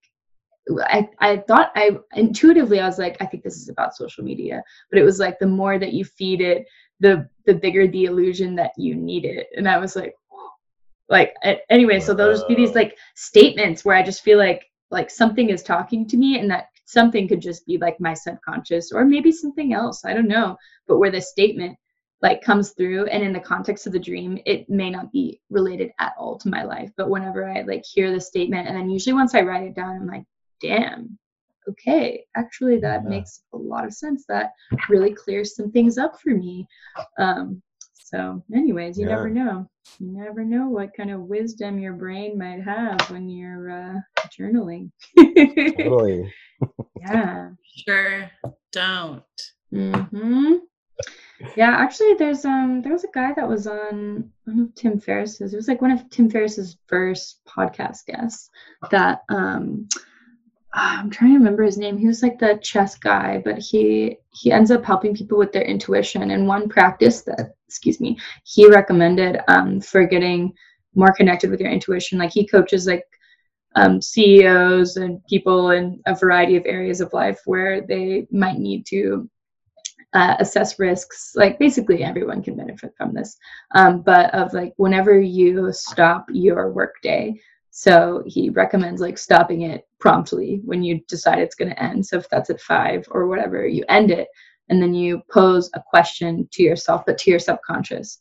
[0.84, 4.62] I, I thought I intuitively I was like I think this is about social media,
[4.90, 6.66] but it was like the more that you feed it,
[7.00, 10.14] the the bigger the illusion that you need it, and I was like,
[11.08, 11.34] like
[11.70, 15.50] anyway, so there'll just be these like statements where I just feel like like something
[15.50, 19.30] is talking to me, and that something could just be like my subconscious or maybe
[19.30, 20.04] something else.
[20.04, 20.56] I don't know.
[20.86, 21.76] But where the statement
[22.22, 25.92] like comes through and in the context of the dream it may not be related
[25.98, 26.90] at all to my life.
[26.96, 29.96] But whenever i like hear the statement and then usually once i write it down
[29.96, 30.24] i'm like
[30.60, 31.18] damn
[31.68, 33.08] okay actually that yeah.
[33.08, 34.24] makes a lot of sense.
[34.28, 34.52] That
[34.88, 36.66] really clears some things up for me.
[37.18, 37.62] Um
[37.94, 39.14] so anyways you yeah.
[39.14, 39.68] never know.
[39.98, 44.00] You never know what kind of wisdom your brain might have when you're uh
[44.38, 44.90] journaling.
[45.16, 46.32] Totally.
[47.00, 47.50] Yeah.
[47.86, 48.28] Sure
[48.72, 49.22] don't.
[49.72, 50.54] Mm-hmm.
[51.56, 55.52] Yeah, actually, there's um there was a guy that was on one of Tim Ferriss's.
[55.52, 58.50] It was like one of Tim Ferriss's first podcast guests
[58.90, 59.88] that um
[60.72, 61.96] I'm trying to remember his name.
[61.96, 65.64] He was like the chess guy, but he he ends up helping people with their
[65.64, 66.30] intuition.
[66.30, 70.52] And one practice that excuse me he recommended um for getting
[70.94, 72.18] more connected with your intuition.
[72.18, 73.04] Like he coaches like
[73.74, 78.86] um, CEOs and people in a variety of areas of life where they might need
[78.86, 79.28] to
[80.14, 83.36] uh, assess risks like basically everyone can benefit from this
[83.74, 87.38] um, but of like whenever you stop your workday
[87.78, 92.04] so he recommends like stopping it promptly when you decide it's going to end.
[92.04, 94.26] So if that's at five or whatever you end it
[94.68, 98.18] and then you pose a question to yourself but to your subconscious.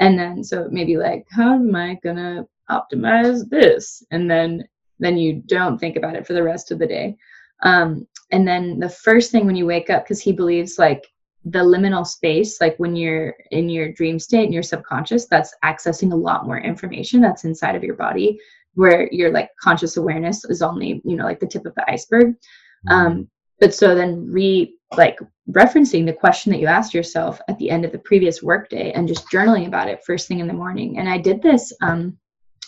[0.00, 4.02] And then so maybe like how am i going to optimize this?
[4.10, 4.66] And then
[4.98, 7.16] then you don't think about it for the rest of the day.
[7.62, 11.06] Um, and then the first thing when you wake up because he believes like
[11.44, 16.12] the liminal space like when you're in your dream state and your subconscious that's accessing
[16.12, 18.36] a lot more information that's inside of your body
[18.76, 22.28] where your like conscious awareness is only you know like the tip of the iceberg
[22.28, 22.92] mm-hmm.
[22.92, 23.28] um
[23.60, 25.18] but so then re like
[25.50, 29.08] referencing the question that you asked yourself at the end of the previous workday and
[29.08, 32.16] just journaling about it first thing in the morning and i did this um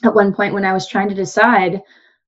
[0.05, 1.81] at one point when i was trying to decide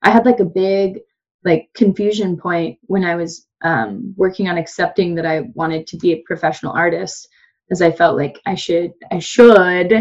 [0.02, 1.00] i had like a big
[1.44, 6.12] like confusion point when i was um, working on accepting that I wanted to be
[6.12, 7.28] a professional artist,
[7.70, 9.92] as I felt like I should I should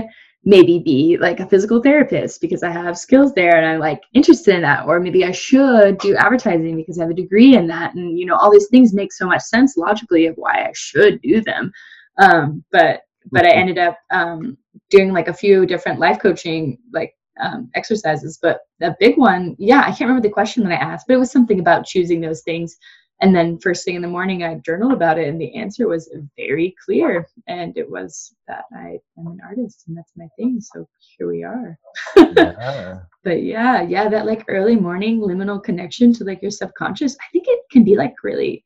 [0.45, 4.55] maybe be like a physical therapist because I have skills there and I'm like interested
[4.55, 7.93] in that, or maybe I should do advertising because I have a degree in that,
[7.95, 11.21] and you know all these things make so much sense logically of why I should
[11.21, 11.71] do them.
[12.17, 14.57] Um, but but I ended up um,
[14.89, 18.39] doing like a few different life coaching like um, exercises.
[18.41, 21.19] But a big one, yeah, I can't remember the question that I asked, but it
[21.19, 22.77] was something about choosing those things
[23.21, 26.13] and then first thing in the morning i journaled about it and the answer was
[26.37, 27.27] very clear.
[27.47, 31.43] And it was that i am an artist and that's my thing so here we
[31.43, 31.77] are.
[32.35, 32.99] Yeah.
[33.23, 37.45] but yeah yeah that like early morning liminal connection to like your subconscious i think
[37.47, 38.63] it can be like really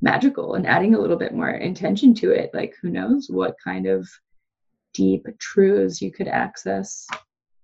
[0.00, 2.50] magical and adding a little bit more intention to it.
[2.54, 4.08] Like who knows what kind of
[4.94, 7.06] deep truths you could access.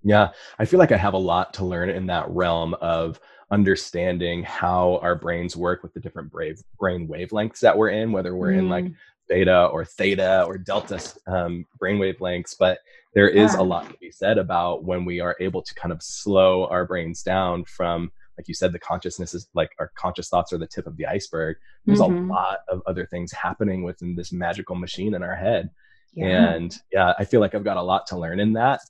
[0.03, 3.19] Yeah i feel like i have a lot to learn in that realm of
[3.55, 8.35] understanding how our brains work with the different brave brain wavelengths that we're in, whether
[8.35, 8.59] we're mm.
[8.59, 8.95] in like mm.
[9.29, 12.57] beta or theta or delta um, brain wavelengths.
[12.59, 12.81] But
[13.15, 13.61] there is yeah.
[13.61, 16.85] a lot to be said about when we are able to kind of slow our
[16.85, 20.67] brains down from, like you said, the consciousness is like our conscious thoughts are the
[20.67, 21.57] tip of the iceberg.
[21.87, 22.29] There's mm-hmm.
[22.29, 25.71] a lot of other things happening within this magical machine in our head.
[26.13, 26.55] Yeah.
[26.55, 28.81] And yeah, I feel like I've got a lot to learn in that.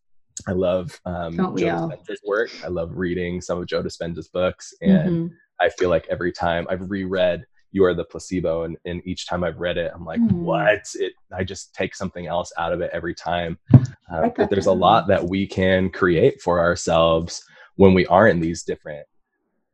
[0.47, 2.51] I love um, Joe Dispenza's work.
[2.65, 5.35] I love reading some of Joe Dispenza's books, and mm-hmm.
[5.61, 9.45] I feel like every time I've reread "You Are the Placebo," and, and each time
[9.45, 10.33] I've read it, I'm like, mm.
[10.33, 13.59] "What?" It I just take something else out of it every time.
[13.73, 17.43] Uh, that there's a lot that we can create for ourselves
[17.77, 19.07] when we are in these different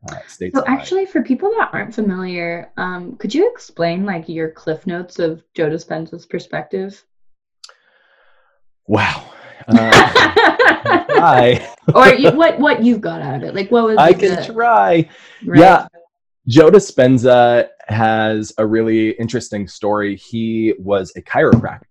[0.09, 0.57] uh, states.
[0.57, 5.19] So, actually, for people that aren't familiar, um, could you explain like your cliff notes
[5.19, 7.03] of Joe Dispenza's perspective?
[8.87, 9.33] Wow.
[9.69, 11.75] Uh, try.
[11.95, 13.55] or you, what what you've got out of it?
[13.55, 15.09] Like what was I can the, try.
[15.45, 15.61] Right?
[15.61, 15.87] Yeah.
[16.49, 20.17] Joe Dispenza has a really interesting story.
[20.17, 21.83] He was a chiropractor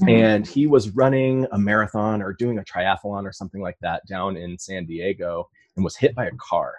[0.00, 0.08] mm-hmm.
[0.08, 4.36] and he was running a marathon or doing a triathlon or something like that down
[4.36, 6.74] in San Diego and was hit by a car.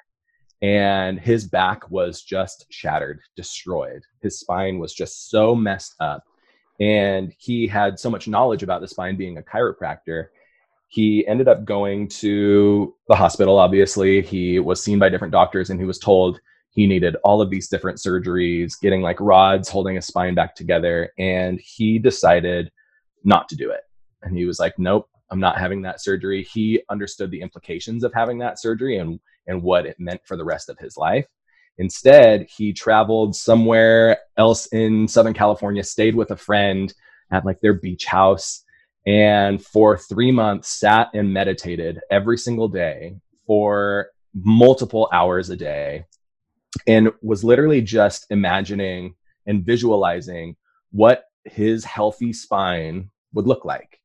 [0.61, 4.01] And his back was just shattered, destroyed.
[4.21, 6.23] His spine was just so messed up
[6.79, 10.27] and he had so much knowledge about the spine being a chiropractor
[10.87, 14.21] he ended up going to the hospital obviously.
[14.21, 17.67] He was seen by different doctors and he was told he needed all of these
[17.67, 22.71] different surgeries getting like rods holding his spine back together and he decided
[23.23, 23.81] not to do it.
[24.21, 26.43] And he was like nope i'm not having that surgery.
[26.43, 30.45] He understood the implications of having that surgery and and what it meant for the
[30.45, 31.25] rest of his life
[31.77, 36.93] Instead, he traveled somewhere else in Southern California, stayed with a friend
[37.31, 38.63] at like their beach house,
[39.05, 43.15] and for three months sat and meditated every single day
[43.45, 46.05] for multiple hours a day
[46.85, 49.15] and was literally just imagining
[49.45, 50.55] and visualizing
[50.91, 53.99] what his healthy spine would look like,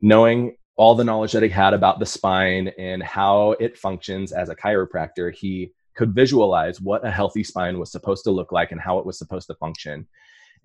[0.00, 4.48] knowing all the knowledge that he had about the spine and how it functions as
[4.48, 8.80] a chiropractor, he could visualize what a healthy spine was supposed to look like and
[8.80, 10.06] how it was supposed to function.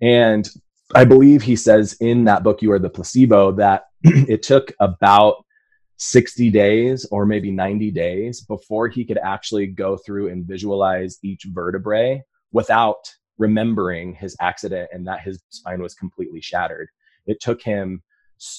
[0.00, 0.48] And
[0.94, 5.44] I believe he says in that book, You Are the Placebo, that it took about
[5.98, 11.44] 60 days or maybe 90 days before he could actually go through and visualize each
[11.50, 12.22] vertebrae
[12.52, 16.88] without remembering his accident and that his spine was completely shattered.
[17.26, 18.02] It took him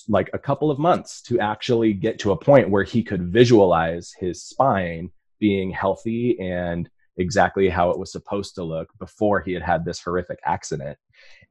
[0.08, 4.12] like a couple of months to actually get to a point where he could visualize
[4.20, 9.64] his spine being healthy and exactly how it was supposed to look before he had
[9.64, 10.98] had this horrific accident.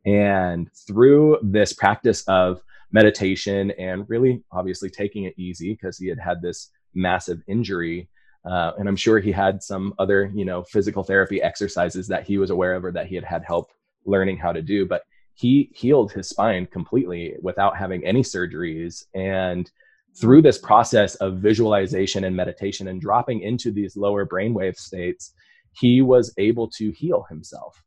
[0.04, 2.62] And through this practice of
[2.92, 8.08] meditation and really obviously taking it easy because he had had this massive injury,
[8.44, 12.38] uh, and I'm sure he had some other, you know, physical therapy exercises that he
[12.38, 13.70] was aware of or that he had had help
[14.04, 14.86] learning how to do.
[14.86, 15.02] But
[15.34, 19.04] he healed his spine completely without having any surgeries.
[19.14, 19.70] And
[20.18, 25.32] through this process of visualization and meditation and dropping into these lower brainwave states,
[25.72, 27.82] he was able to heal himself.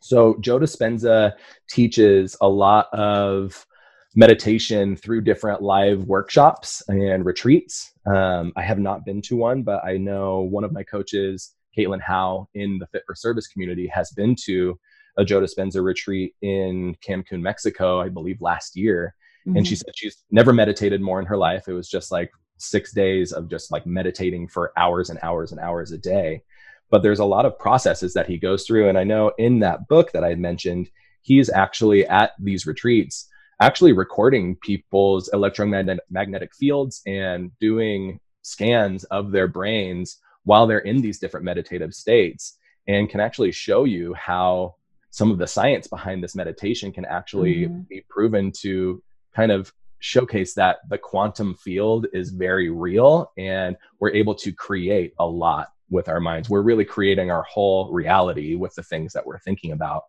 [0.00, 1.32] So Joe Dispenza
[1.68, 3.66] teaches a lot of
[4.14, 7.92] meditation through different live workshops and retreats.
[8.06, 12.00] Um, I have not been to one, but I know one of my coaches, Caitlin
[12.00, 14.78] Howe, in the Fit for Service community, has been to
[15.18, 19.14] a Joe Dispenza retreat in Cancun, Mexico, I believe last year.
[19.46, 19.56] Mm-hmm.
[19.56, 19.82] And she mm-hmm.
[19.86, 21.68] said she's never meditated more in her life.
[21.68, 25.60] It was just like six days of just like meditating for hours and hours and
[25.60, 26.42] hours a day.
[26.90, 28.88] But there's a lot of processes that he goes through.
[28.88, 30.88] And I know in that book that I mentioned,
[31.22, 33.28] he's actually at these retreats
[33.60, 41.18] actually recording people's electromagnetic fields and doing scans of their brains while they're in these
[41.18, 44.74] different meditative states and can actually show you how
[45.10, 47.80] some of the science behind this meditation can actually mm-hmm.
[47.88, 49.02] be proven to
[49.36, 55.12] kind of showcase that the quantum field is very real and we're able to create
[55.18, 56.48] a lot with our minds.
[56.50, 60.04] We're really creating our whole reality with the things that we're thinking about.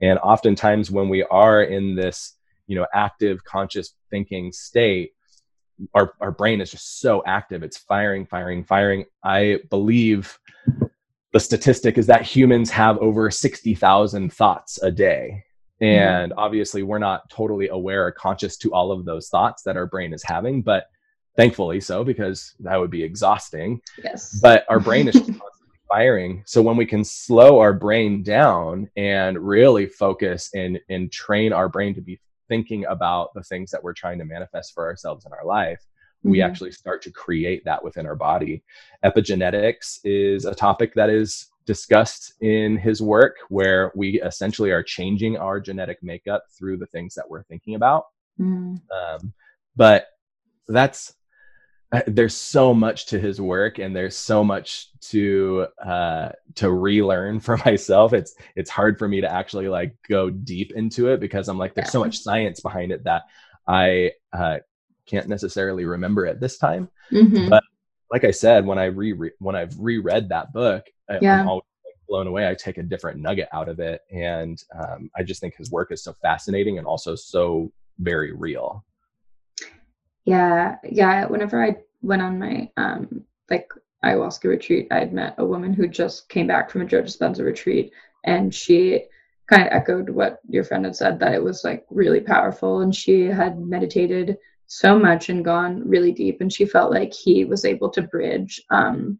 [0.00, 5.12] And oftentimes, when we are in this you know active conscious thinking state
[5.94, 10.38] our, our brain is just so active it's firing firing firing i believe
[11.32, 15.44] the statistic is that humans have over 60,000 thoughts a day.
[15.82, 16.38] And mm-hmm.
[16.38, 20.14] obviously we're not totally aware or conscious to all of those thoughts that our brain
[20.14, 20.84] is having but
[21.36, 25.40] thankfully so because that would be exhausting yes but our brain is constantly
[25.90, 31.52] firing so when we can slow our brain down and really focus and and train
[31.52, 32.18] our brain to be
[32.52, 36.32] thinking about the things that we're trying to manifest for ourselves in our life, mm-hmm.
[36.32, 38.62] we actually start to create that within our body.
[39.02, 45.36] Epigenetics is a topic that is discussed in his work where we essentially are changing
[45.36, 48.06] our genetic makeup through the things that we're thinking about.
[48.40, 48.80] Mm.
[48.90, 49.32] Um,
[49.76, 50.06] but
[50.68, 51.14] that's
[51.92, 57.38] uh, there's so much to his work and there's so much to uh to relearn
[57.40, 61.48] for myself it's it's hard for me to actually like go deep into it because
[61.48, 63.22] i'm like there's so much science behind it that
[63.68, 64.56] i uh
[65.04, 67.48] can't necessarily remember at this time mm-hmm.
[67.50, 67.62] but
[68.10, 70.86] like i said when i re when i've reread that book
[71.20, 71.40] yeah.
[71.40, 75.10] i'm always like, blown away i take a different nugget out of it and um,
[75.16, 78.84] i just think his work is so fascinating and also so very real
[80.24, 81.26] yeah, yeah.
[81.26, 83.70] Whenever I went on my um like
[84.04, 87.44] ayahuasca retreat, I had met a woman who just came back from a Joe Dispenza
[87.44, 87.92] retreat,
[88.24, 89.04] and she
[89.48, 92.94] kind of echoed what your friend had said that it was like really powerful, and
[92.94, 97.64] she had meditated so much and gone really deep, and she felt like he was
[97.64, 99.18] able to bridge um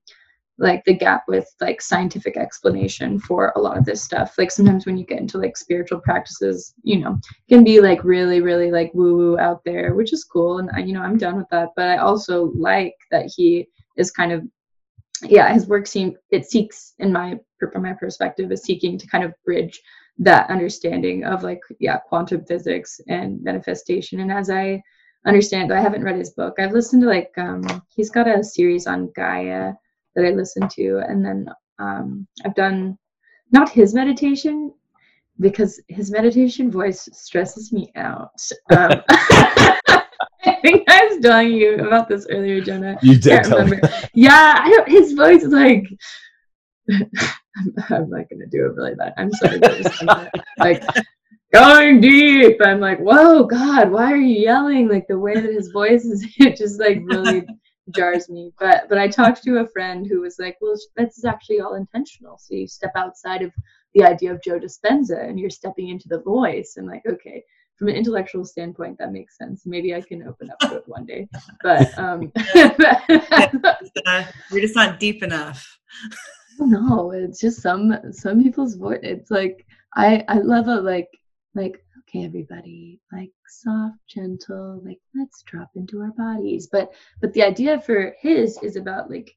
[0.62, 4.38] like the gap with like scientific explanation for a lot of this stuff.
[4.38, 8.40] Like sometimes when you get into like spiritual practices you know can be like really
[8.40, 11.36] really like woo woo out there which is cool and I, you know i'm done
[11.36, 14.42] with that but i also like that he is kind of
[15.22, 19.24] yeah his work seems it seeks in my from my perspective is seeking to kind
[19.24, 19.80] of bridge
[20.18, 24.82] that understanding of like yeah quantum physics and manifestation and as i
[25.26, 27.62] understand though i haven't read his book i've listened to like um
[27.94, 29.72] he's got a series on gaia
[30.14, 30.98] that I listen to.
[31.08, 31.48] And then
[31.78, 32.98] um, I've done
[33.50, 34.72] not his meditation
[35.40, 38.40] because his meditation voice stresses me out.
[38.70, 39.02] Um,
[40.44, 42.98] I think I was telling you about this earlier, Jonah.
[43.02, 43.86] You did tell remember.
[43.86, 43.92] me.
[44.14, 45.84] Yeah, I don't, his voice is like.
[46.90, 47.10] I'm,
[47.90, 49.14] I'm not gonna do it really bad.
[49.16, 49.60] I'm sorry.
[50.58, 50.82] like
[51.52, 52.58] going deep.
[52.64, 54.88] I'm like, whoa, God, why are you yelling?
[54.88, 57.46] Like the way that his voice is, it just like really
[57.90, 58.52] jars me.
[58.58, 62.38] But but I talked to a friend who was like, well, that's actually all intentional.
[62.38, 63.52] So you step outside of
[63.94, 66.74] the idea of Joe Dispenza and you're stepping into the voice.
[66.76, 67.44] And like, okay,
[67.76, 69.62] from an intellectual standpoint, that makes sense.
[69.66, 71.28] Maybe I can open up to it one day.
[71.62, 72.32] But um,
[74.50, 75.66] we're just not deep enough.
[76.58, 79.00] No, it's just some some people's voice.
[79.02, 79.66] It's like
[79.96, 81.08] I I love a like
[81.54, 81.82] like
[82.14, 86.68] okay everybody like soft gentle like let's drop into our bodies.
[86.70, 89.34] But but the idea for his is about like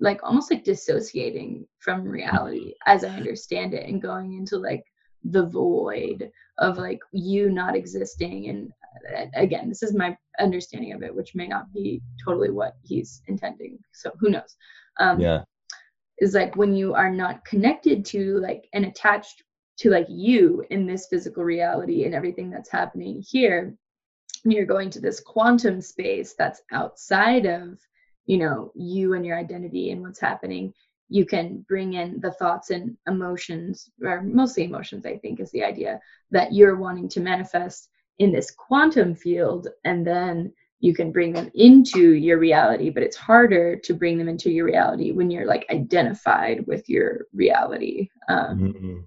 [0.00, 4.82] like almost like dissociating from reality as i understand it and going into like
[5.24, 8.48] the void of like you not existing.
[8.48, 8.72] And
[9.14, 13.22] uh, again this is my understanding of it which may not be totally what he's
[13.28, 13.78] intending.
[13.92, 14.56] So who knows?
[14.98, 15.42] Um yeah.
[16.18, 19.42] is like when you are not connected to like an attached
[19.80, 23.74] to like you in this physical reality and everything that's happening here.
[24.44, 27.78] And you're going to this quantum space that's outside of
[28.26, 30.74] you know you and your identity and what's happening.
[31.08, 35.64] You can bring in the thoughts and emotions or mostly emotions i think is the
[35.64, 35.98] idea
[36.30, 37.88] that you're wanting to manifest
[38.20, 43.16] in this quantum field and then you can bring them into your reality but it's
[43.16, 48.08] harder to bring them into your reality when you're like identified with your reality.
[48.28, 48.98] Um, mm-hmm.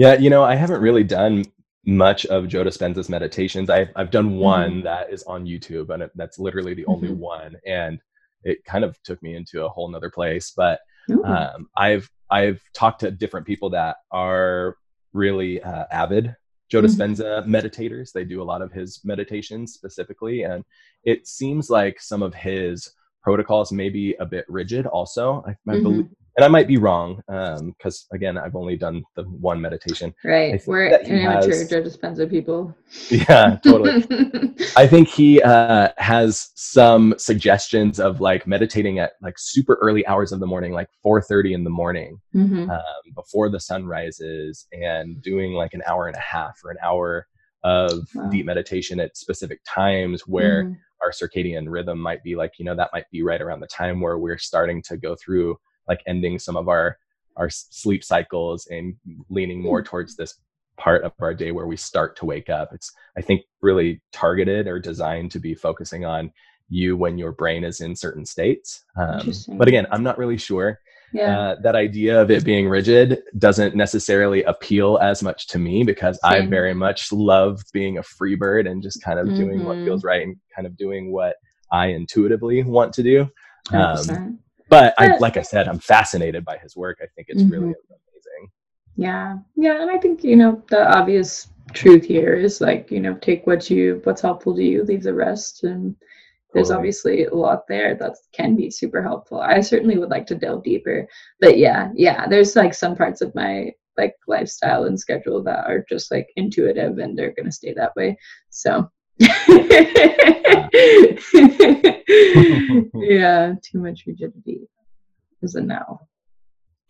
[0.00, 1.44] Yeah, you know, I haven't really done
[1.84, 3.68] much of Joe Dispenza's meditations.
[3.68, 4.84] I've I've done one mm-hmm.
[4.84, 7.18] that is on YouTube, and it, that's literally the only mm-hmm.
[7.18, 8.00] one, and
[8.42, 10.54] it kind of took me into a whole nother place.
[10.56, 10.80] But
[11.22, 14.78] um, I've I've talked to different people that are
[15.12, 16.34] really uh, avid
[16.70, 17.54] Joe mm-hmm.
[17.54, 18.12] Meditators.
[18.12, 20.64] They do a lot of his meditations specifically, and
[21.04, 22.90] it seems like some of his
[23.22, 24.86] protocols may be a bit rigid.
[24.86, 26.00] Also, I, I mm-hmm.
[26.36, 30.14] And I might be wrong because um, again, I've only done the one meditation.
[30.24, 32.74] Right, we're amateur has, Joe Dispenza people.
[33.10, 34.04] Yeah, totally.
[34.76, 40.32] I think he uh, has some suggestions of like meditating at like super early hours
[40.32, 42.70] of the morning, like 4:30 in the morning, mm-hmm.
[42.70, 42.80] um,
[43.14, 47.26] before the sun rises, and doing like an hour and a half or an hour
[47.62, 48.28] of wow.
[48.28, 50.64] deep meditation at specific times where.
[50.64, 50.74] Mm-hmm.
[51.02, 54.02] Our circadian rhythm might be like, you know, that might be right around the time
[54.02, 55.56] where we're starting to go through
[55.88, 56.98] like ending some of our
[57.36, 58.94] our sleep cycles and
[59.28, 60.34] leaning more towards this
[60.76, 64.66] part of our day where we start to wake up it's i think really targeted
[64.66, 66.30] or designed to be focusing on
[66.68, 70.78] you when your brain is in certain states um, but again i'm not really sure
[71.12, 71.40] yeah.
[71.40, 76.18] Uh, that idea of it being rigid doesn't necessarily appeal as much to me because
[76.22, 76.44] Same.
[76.44, 79.36] I very much love being a free bird and just kind of mm-hmm.
[79.36, 80.08] doing what feels mm-hmm.
[80.08, 81.36] right and kind of doing what
[81.72, 83.28] I intuitively want to do.
[83.72, 84.38] Um,
[84.70, 86.98] but I, like I said, I'm fascinated by his work.
[87.02, 87.52] I think it's mm-hmm.
[87.52, 88.50] really amazing.
[88.96, 93.14] Yeah, yeah, and I think you know the obvious truth here is like you know
[93.14, 95.96] take what you what's helpful to you, leave the rest, and
[96.54, 96.78] there's totally.
[96.78, 99.40] obviously a lot there that can be super helpful.
[99.40, 101.06] I certainly would like to delve deeper,
[101.40, 105.84] but yeah, yeah, there's like some parts of my like lifestyle and schedule that are
[105.88, 108.16] just like intuitive and they're gonna stay that way.
[108.50, 110.68] So yeah,
[113.62, 114.68] too much rigidity
[115.42, 116.00] is a no.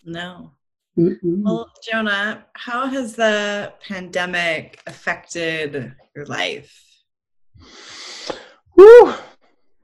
[0.04, 0.52] No.
[0.98, 1.18] Mm-mm.
[1.22, 6.84] Well, Jonah, how has the pandemic affected your life?
[8.76, 9.14] Woo!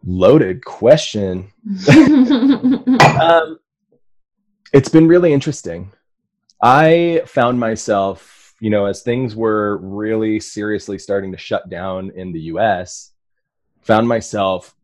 [0.04, 1.52] Loaded question.
[1.90, 3.58] um,
[4.72, 5.92] it's been really interesting.
[6.62, 12.32] I found myself you know, as things were really seriously starting to shut down in
[12.32, 13.12] the US,
[13.82, 14.74] found myself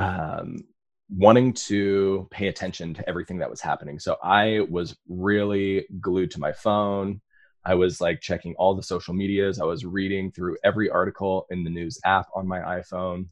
[0.00, 0.64] um,
[1.10, 3.98] wanting to pay attention to everything that was happening.
[3.98, 7.20] So I was really glued to my phone.
[7.64, 9.60] I was like checking all the social medias.
[9.60, 13.26] I was reading through every article in the news app on my iPhone.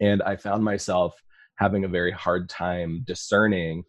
[0.00, 1.14] And I found myself
[1.54, 3.84] having a very hard time discerning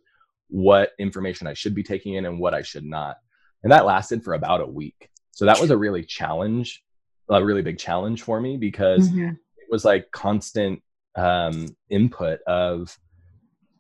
[0.50, 3.18] what information I should be taking in and what I should not.
[3.64, 5.10] And that lasted for about a week.
[5.32, 6.84] So that was a really challenge,
[7.30, 9.30] a really big challenge for me because mm-hmm.
[9.30, 10.82] it was like constant
[11.18, 12.98] um, input of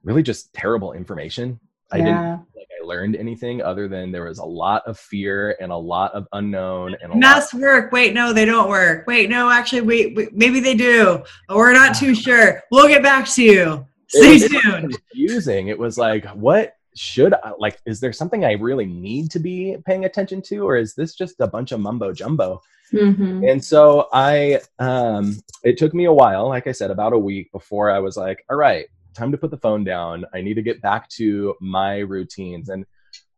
[0.04, 1.60] really just terrible information.
[1.92, 5.72] I didn't like I learned anything other than there was a lot of fear and
[5.72, 7.92] a lot of unknown and mass lot- work.
[7.94, 9.08] Wait, no, they don't work.
[9.08, 11.24] Wait, no, actually, wait, wait maybe they do.
[11.50, 12.62] We're not too sure.
[12.72, 13.88] We'll get back to you.
[14.10, 14.94] Stay it, tuned.
[14.94, 15.68] It confusing.
[15.70, 19.78] It was like, what should I, like is there something i really need to be
[19.86, 22.61] paying attention to or is this just a bunch of mumbo jumbo
[22.91, 23.44] mm-hmm.
[23.48, 27.52] and so i um it took me a while like i said about a week
[27.52, 30.61] before i was like all right time to put the phone down i need to
[30.61, 32.86] get back to my routines and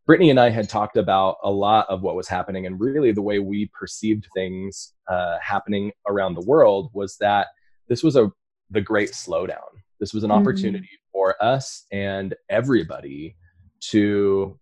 [0.05, 3.21] brittany and i had talked about a lot of what was happening and really the
[3.21, 7.47] way we perceived things uh, happening around the world was that
[7.87, 8.31] this was a
[8.71, 10.39] the great slowdown This was an mm-hmm.
[10.39, 13.35] opportunity for us and everybody
[13.79, 14.59] to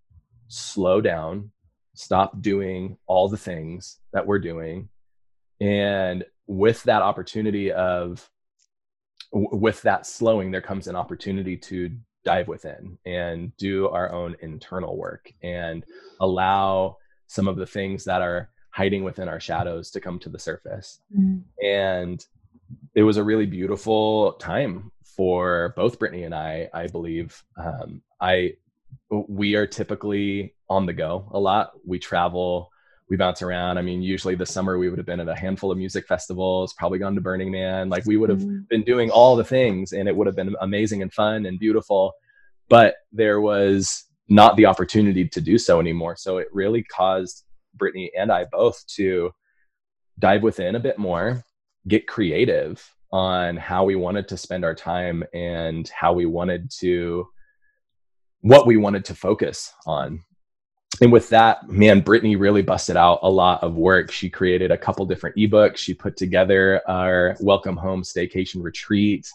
[0.48, 1.52] slow down,
[1.94, 4.90] stop doing all the things that we're doing.
[5.60, 8.30] And with that opportunity of,
[9.32, 11.90] with that slowing, there comes an opportunity to
[12.24, 15.86] dive within and do our own internal work and
[16.20, 20.40] allow some of the things that are hiding within our shadows to come to the
[20.40, 21.02] surface.
[21.18, 21.42] Mm.
[21.64, 22.26] And
[22.96, 27.44] it was a really beautiful time for both Brittany and I, I believe.
[27.58, 28.54] Um, I
[29.10, 31.72] we are typically on the go a lot.
[31.86, 32.70] We travel,
[33.10, 33.78] we bounce around.
[33.78, 36.74] I mean, usually this summer we would have been at a handful of music festivals,
[36.74, 37.90] probably gone to Burning Man.
[37.90, 38.62] Like we would have mm-hmm.
[38.70, 42.14] been doing all the things and it would have been amazing and fun and beautiful.
[42.70, 46.18] But there was not the opportunity to do so anymore.
[46.18, 47.46] So it really caused
[47.76, 49.32] Brittany and I both to
[50.20, 51.44] dive within a bit more,
[51.88, 52.84] get creative
[53.14, 57.28] on how we wanted to spend our time and how we wanted to
[58.42, 60.24] what we wanted to focus on.
[61.02, 64.12] And with that, man, Brittany really busted out a lot of work.
[64.12, 65.78] She created a couple different ebooks.
[65.78, 69.28] She put together our Welcome Home Staycation Retreat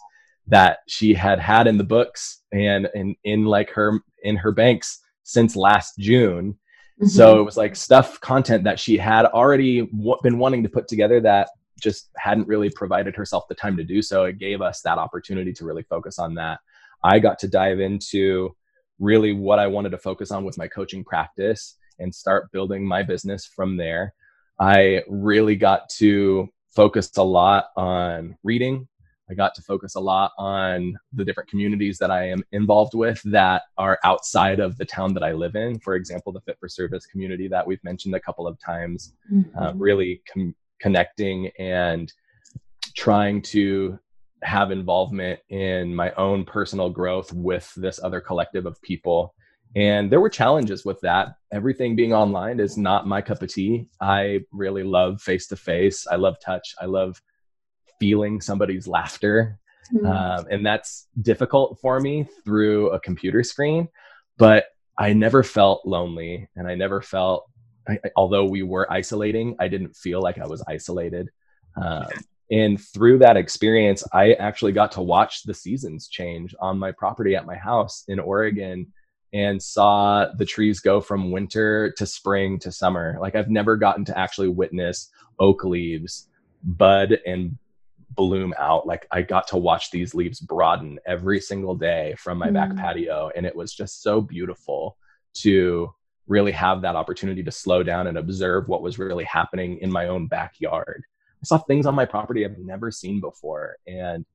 [0.47, 4.99] that she had had in the books and in, in like her in her banks
[5.23, 6.57] since last June.
[7.01, 7.07] Mm-hmm.
[7.07, 10.87] So it was like stuff, content that she had already w- been wanting to put
[10.87, 11.49] together that
[11.79, 14.25] just hadn't really provided herself the time to do so.
[14.25, 16.59] It gave us that opportunity to really focus on that.
[17.03, 18.55] I got to dive into
[19.03, 23.03] really what I wanted to focus on with my coaching practice and start building my
[23.03, 24.13] business from there.
[24.59, 28.87] I really got to focus a lot on reading.
[29.29, 33.21] I got to focus a lot on the different communities that I am involved with
[33.25, 35.79] that are outside of the town that I live in.
[35.79, 39.57] For example, the Fit for Service community that we've mentioned a couple of times, mm-hmm.
[39.57, 42.11] uh, really com- connecting and
[42.95, 43.99] trying to
[44.43, 49.33] have involvement in my own personal growth with this other collective of people.
[49.75, 51.35] And there were challenges with that.
[51.51, 53.87] Everything being online is not my cup of tea.
[53.99, 56.05] I really love face to face.
[56.05, 56.75] I love touch.
[56.79, 57.21] I love
[57.99, 59.59] feeling somebody's laughter.
[59.93, 60.05] Mm-hmm.
[60.05, 63.87] Um, and that's difficult for me through a computer screen.
[64.37, 64.65] But
[64.97, 67.49] I never felt lonely and I never felt,
[67.87, 71.29] I, although we were isolating, I didn't feel like I was isolated.
[71.75, 72.07] Um,
[72.53, 77.35] and through that experience, I actually got to watch the seasons change on my property
[77.35, 78.93] at my house in Oregon
[79.33, 83.17] and saw the trees go from winter to spring to summer.
[83.19, 85.09] Like I've never gotten to actually witness
[85.39, 86.27] oak leaves
[86.61, 87.57] bud and
[88.11, 88.85] bloom out.
[88.85, 92.53] Like I got to watch these leaves broaden every single day from my mm.
[92.53, 93.31] back patio.
[93.35, 94.95] And it was just so beautiful
[95.37, 95.91] to
[96.27, 100.05] really have that opportunity to slow down and observe what was really happening in my
[100.05, 101.03] own backyard.
[101.43, 103.75] I saw things on my property I've never seen before.
[103.85, 104.25] And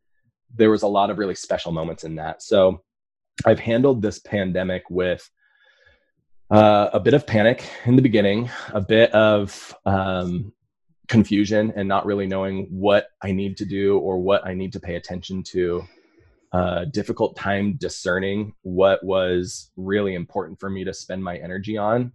[0.55, 2.43] there was a lot of really special moments in that.
[2.43, 2.83] So
[3.47, 5.29] I've handled this pandemic with
[6.51, 10.53] uh, a bit of panic in the beginning, a bit of um,
[11.07, 14.81] confusion, and not really knowing what I need to do or what I need to
[14.81, 15.85] pay attention to.
[16.53, 22.11] Uh, difficult time discerning what was really important for me to spend my energy on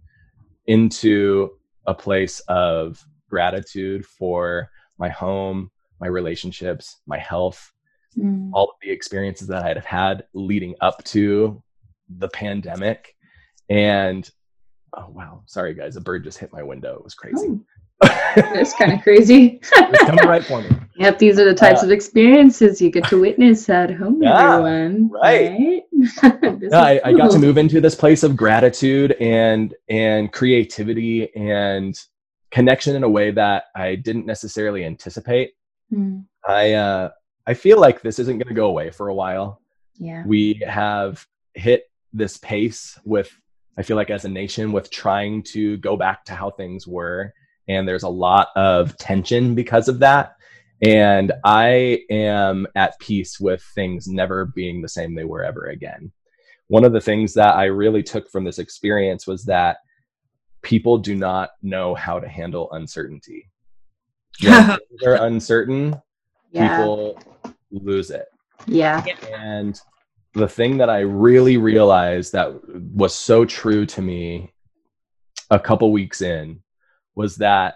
[0.65, 1.51] into
[1.85, 7.71] a place of gratitude for my home, my relationships, my health,
[8.17, 8.49] mm.
[8.53, 11.61] all of the experiences that I'd have had leading up to
[12.17, 13.15] the pandemic.
[13.69, 14.29] And
[14.95, 16.95] oh wow, sorry guys, a bird just hit my window.
[16.95, 17.47] It was crazy.
[17.47, 17.61] Oh.
[18.35, 19.59] That's kind of crazy.
[19.61, 20.69] it's coming right for me.
[20.95, 24.57] Yep, these are the types uh, of experiences you get to witness at home, yeah,
[24.57, 25.09] everyone.
[25.09, 25.49] Right.
[25.51, 25.83] right?
[26.61, 27.01] yeah, I, cool.
[27.03, 31.99] I got to move into this place of gratitude and and creativity and
[32.53, 35.53] connection in a way that I didn't necessarily anticipate.
[35.91, 36.25] Mm.
[36.47, 37.09] I uh,
[37.47, 39.59] I feel like this isn't going to go away for a while.
[39.95, 41.25] Yeah, we have
[41.55, 43.35] hit this pace with
[43.77, 47.33] I feel like as a nation with trying to go back to how things were,
[47.67, 50.35] and there's a lot of tension because of that.
[50.85, 56.11] And I am at peace with things never being the same they were ever again.
[56.67, 59.77] One of the things that I really took from this experience was that
[60.63, 63.49] people do not know how to handle uncertainty.
[64.41, 66.01] When they're uncertain,
[66.51, 66.77] yeah.
[66.77, 67.19] people
[67.71, 68.25] lose it.
[68.65, 69.05] Yeah.
[69.31, 69.79] And
[70.33, 74.53] the thing that I really realized that was so true to me
[75.51, 76.63] a couple weeks in
[77.15, 77.75] was that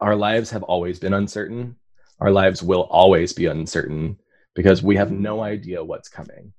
[0.00, 1.76] our lives have always been uncertain.
[2.20, 4.18] Our lives will always be uncertain
[4.54, 6.52] because we have no idea what's coming.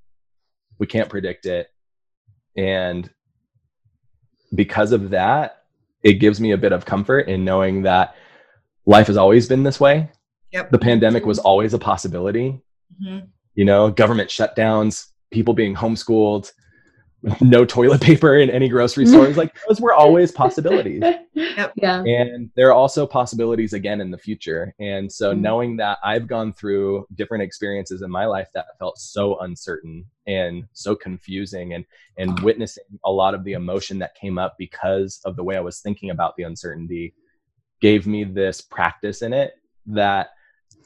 [0.77, 1.67] We can't predict it.
[2.55, 3.09] And
[4.53, 5.63] because of that,
[6.03, 8.15] it gives me a bit of comfort in knowing that
[8.85, 10.09] life has always been this way.
[10.51, 10.71] Yep.
[10.71, 12.61] The pandemic was always a possibility.
[13.01, 13.27] Mm-hmm.
[13.53, 16.51] you know, government shutdowns, people being homeschooled,
[17.41, 19.35] no toilet paper in any grocery stores.
[19.37, 21.03] like those were always possibilities.
[21.35, 21.73] Yep.
[21.77, 22.03] Yeah.
[22.03, 24.73] And there are also possibilities again in the future.
[24.79, 25.39] And so Mhm.
[25.39, 30.65] knowing that I've gone through different experiences in my life that felt so uncertain and
[30.73, 31.85] so confusing and
[32.17, 35.61] and witnessing a lot of the emotion that came up because of the way I
[35.61, 37.13] was thinking about the uncertainty
[37.81, 39.53] gave me this practice in it
[39.85, 40.31] that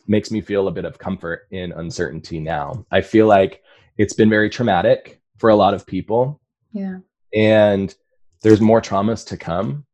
[0.07, 2.85] makes me feel a bit of comfort in uncertainty now.
[2.91, 3.63] I feel like
[3.97, 6.39] it's been very traumatic for a lot of people.
[6.71, 6.99] Yeah.
[7.35, 7.93] and
[8.43, 9.85] there's more traumas to come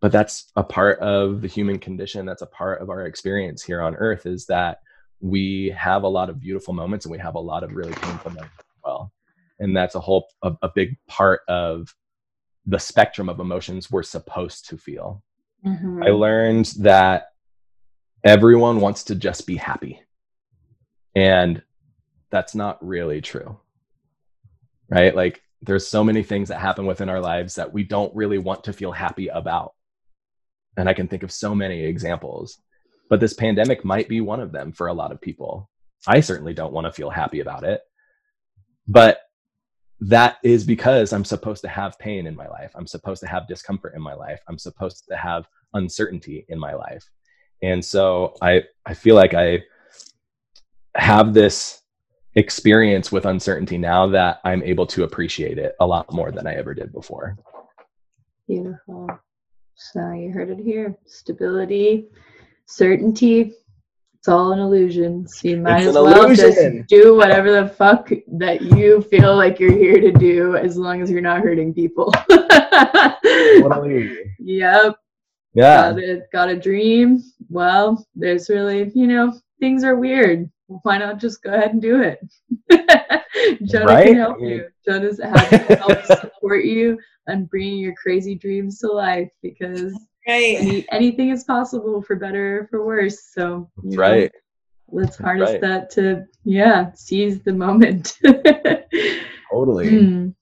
[0.00, 2.26] but that's a part of the human condition.
[2.26, 4.78] That's a part of our experience here on earth is that
[5.20, 8.32] we have a lot of beautiful moments and we have a lot of really painful
[8.32, 9.12] moments as well.
[9.60, 11.94] And that's a whole a, a big part of
[12.66, 15.22] the spectrum of emotions we're supposed to feel.
[15.64, 16.04] Mhm.
[16.04, 17.28] i learned that
[18.24, 20.00] everyone wants to just be happy.
[21.14, 21.62] And
[22.30, 23.56] that's not really true
[24.92, 25.16] right?
[25.16, 28.64] Like there's so many things that happen within our lives that we don't really want
[28.64, 29.72] to feel happy about.
[30.76, 32.58] And i can think of so many examples.
[33.08, 35.70] But this pandemic might be one of them for a lot of people.
[36.06, 37.80] I certainly don't want to feel happy about it.
[38.86, 39.18] But
[40.00, 42.72] that is because i'm supposed to have pain in my life.
[42.74, 44.40] I'm supposed to have discomfort in my life.
[44.48, 47.08] I'm supposed to have uncertainty in my life.
[47.62, 49.62] And so i i feel like i
[50.96, 51.81] have this
[52.34, 56.54] experience with uncertainty now that i'm able to appreciate it a lot more than i
[56.54, 57.36] ever did before
[58.48, 59.08] Beautiful.
[59.76, 60.94] So you heard it here.
[61.06, 62.08] Stability,
[62.66, 63.54] certainty.
[64.18, 65.26] It's all an illusion.
[65.26, 66.78] So you might It's as well illusion.
[66.78, 71.00] just do whatever the fuck that you feel like you're here to do as long
[71.02, 72.12] as you're not hurting people.
[72.30, 74.18] Totally.
[74.38, 74.96] yep.
[75.54, 77.22] yeah Got a, got a dream.
[77.48, 80.50] Well, there's really, you know, things are weird.
[80.66, 82.20] Why not just go ahead and do it?
[83.64, 84.06] Jonah Right?
[84.06, 84.66] can help you.
[84.86, 86.98] Jonah's happy to help support you
[87.28, 89.92] on bringing your crazy dreams to life because
[90.26, 90.56] Right.
[90.56, 93.32] any, anything is possible for better or for worse.
[93.34, 94.32] So, you That's know, right
[94.88, 95.60] let's harness right.
[95.62, 98.18] that to, yeah, seize the moment.
[99.50, 100.34] totally Mm,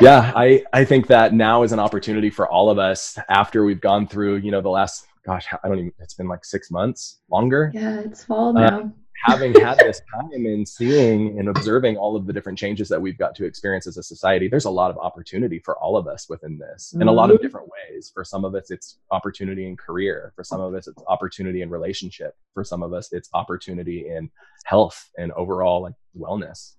[0.00, 3.80] yeah i i think that now is an opportunity for all of us after we've
[3.80, 7.20] gone through you know the last gosh i don't even it's been like six months
[7.30, 8.92] longer yeah, it's fall Uh, now.
[9.24, 13.18] Having had this time and seeing and observing all of the different changes that we've
[13.18, 16.28] got to experience as a society, there's a lot of opportunity for all of us
[16.28, 17.42] within this in a lot of Mhm.
[17.42, 18.10] different ways.
[18.12, 20.32] For some of us, it's opportunity in career.
[20.36, 22.36] For some of us, it's opportunity in relationship.
[22.54, 24.30] For some of us, it's opportunity in
[24.64, 26.74] health and overall like wellness.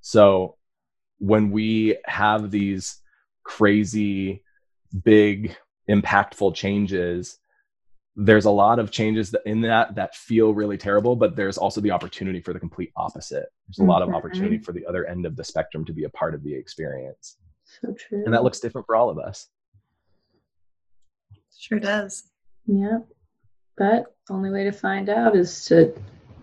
[0.00, 0.56] So
[1.18, 3.00] when we have these
[3.44, 4.42] crazy,
[5.04, 5.56] big,
[5.88, 7.38] impactful changes,
[8.16, 11.80] there's a lot of changes that in that that feel really terrible, but there's also
[11.80, 13.46] the opportunity for the complete opposite.
[13.66, 14.14] There's a lot of Mhm.
[14.14, 17.38] opportunity for the other end of the spectrum to be a part of the experience.
[17.64, 18.22] So true.
[18.24, 19.48] And that looks different for all of us.
[21.56, 22.30] Sure does.
[22.66, 22.98] Yeah.
[23.76, 25.86] But the only way to find out is to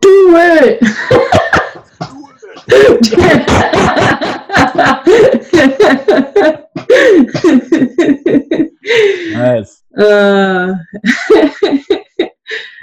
[0.02, 0.82] do it.
[8.92, 9.84] Yes.
[9.98, 10.74] uh,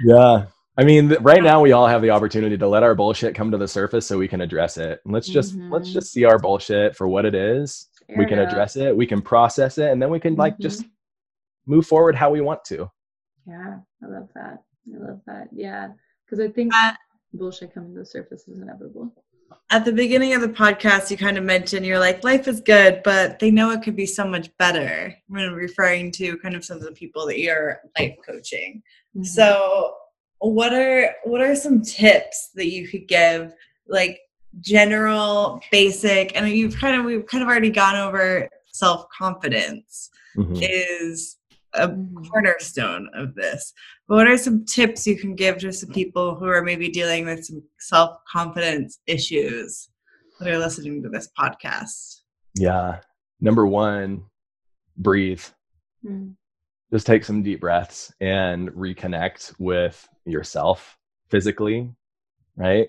[0.04, 0.46] Yeah.
[0.76, 3.58] I mean, right now we all have the opportunity to let our bullshit come to
[3.58, 5.00] the surface so we can address it.
[5.04, 5.92] And let's just let's Mhm.
[5.92, 7.88] just see our bullshit for what it is.
[8.16, 10.62] we can address it, we can process it, and then we can like Mm-hmm.
[10.62, 10.84] just
[11.66, 12.90] move forward how we want to.
[13.46, 14.62] Yeah, I love that.
[14.94, 15.48] I love that.
[15.52, 15.88] Yeah,
[16.24, 16.92] because I think Uh,
[17.34, 19.12] bullshit coming to the surface is inevitable.
[19.70, 23.02] At the beginning of the podcast, you kind of mentioned you're like, life is good,
[23.04, 26.78] but they know it could be so much better when referring to kind of some
[26.78, 28.82] of the people that you're life coaching.
[29.16, 29.26] Mhm.
[29.26, 29.94] So,
[30.40, 33.52] what are what are some tips that you could give,
[33.86, 34.20] like
[34.60, 36.36] general, basic?
[36.36, 40.58] And you've kind of we've kind of already gone over self confidence Mhm.
[40.62, 41.37] is
[41.74, 42.28] a Mhm.
[42.30, 43.72] cornerstone of this.
[44.06, 47.26] But what are some tips you can give to some people who are maybe dealing
[47.26, 49.90] with some self confidence issues
[50.40, 52.22] that are listening to this podcast?
[52.54, 53.00] Yeah.
[53.40, 54.24] Number one,
[54.96, 55.44] breathe.
[56.04, 56.34] Mm.
[56.92, 60.96] Just take some deep breaths and reconnect with yourself
[61.28, 61.92] physically,
[62.56, 62.88] right?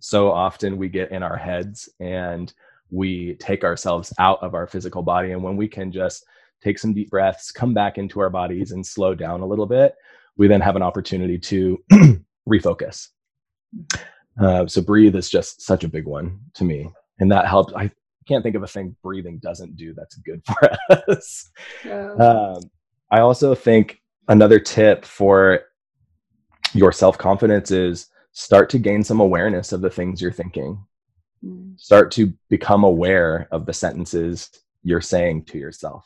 [0.00, 2.52] So often we get in our heads and
[2.90, 5.32] we take ourselves out of our physical body.
[5.32, 6.24] And when we can just
[6.62, 9.94] take some deep breaths, come back into our bodies and slow down a little bit,
[10.36, 11.82] we then have an opportunity to
[12.48, 13.08] refocus.
[14.40, 16.88] Uh, so breathe is just such a big one to me.
[17.18, 17.72] And that helps.
[17.74, 17.90] I
[18.26, 20.70] can't think of a thing breathing doesn't do that's good for
[21.10, 21.50] us.
[21.82, 22.70] So, Um,
[23.10, 25.62] I also think another tip for
[26.74, 30.84] your self confidence is start to gain some awareness of the things you're thinking.
[31.44, 31.78] Mm.
[31.78, 34.50] Start to become aware of the sentences
[34.82, 36.04] you're saying to yourself.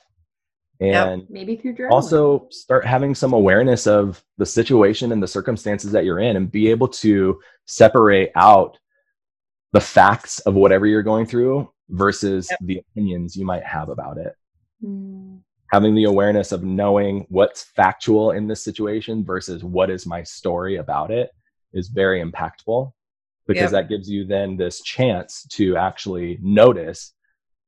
[0.87, 1.07] Yep.
[1.09, 1.91] And Maybe through journaling.
[1.91, 6.51] also start having some awareness of the situation and the circumstances that you're in and
[6.51, 8.79] be able to separate out
[9.73, 12.59] the facts of whatever you're going through versus Yep.
[12.63, 14.35] the opinions you might have about it
[14.85, 15.41] Mm.
[15.71, 20.77] having the awareness of knowing what's factual in this situation versus what is my story
[20.77, 21.31] about it
[21.73, 22.93] is very impactful
[23.47, 23.71] because Yep.
[23.73, 27.15] that gives you then this chance to actually notice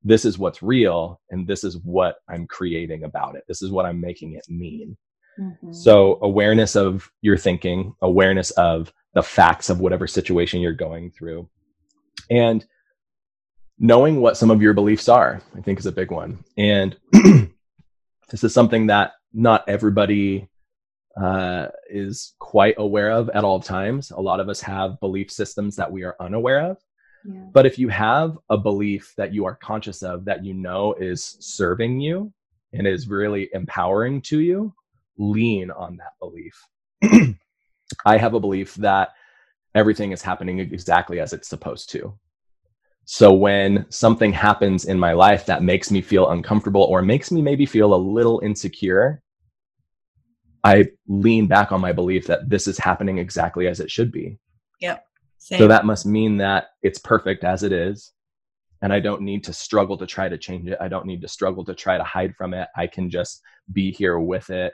[0.04, 3.44] this is what's real and this is what I'm creating about it.
[3.48, 4.96] This is what I'm making it mean.
[5.40, 5.74] Mhm.
[5.74, 11.48] So, awareness of your thinking, awareness of the facts of whatever situation you're going through,
[12.30, 12.64] and
[13.78, 16.44] knowing what some of your beliefs are, I think is a big one.
[16.56, 20.48] And this is something that not everybody
[21.20, 24.10] uh, is quite aware of at all times.
[24.10, 26.78] A lot of us have belief systems that we are unaware of.
[27.24, 27.46] Yeah.
[27.52, 31.36] But if you have a belief that you are conscious of that you know is
[31.40, 32.32] serving you
[32.72, 34.74] and is really empowering to you,
[35.16, 36.60] lean on that belief.
[38.06, 39.10] I have a belief that
[39.74, 42.18] everything is happening exactly as it's supposed to.
[43.06, 47.42] So when something happens in my life that makes me feel uncomfortable or makes me
[47.42, 49.22] maybe feel a little insecure,
[50.62, 54.38] I lean back on my belief that this is happening exactly as it should be.
[55.44, 55.58] Same.
[55.58, 58.12] So that must mean that it's perfect as it is.
[58.80, 60.78] And I don't need to struggle to try to change it.
[60.80, 62.66] I don't need to struggle to try to hide from it.
[62.74, 64.72] I can just be here with it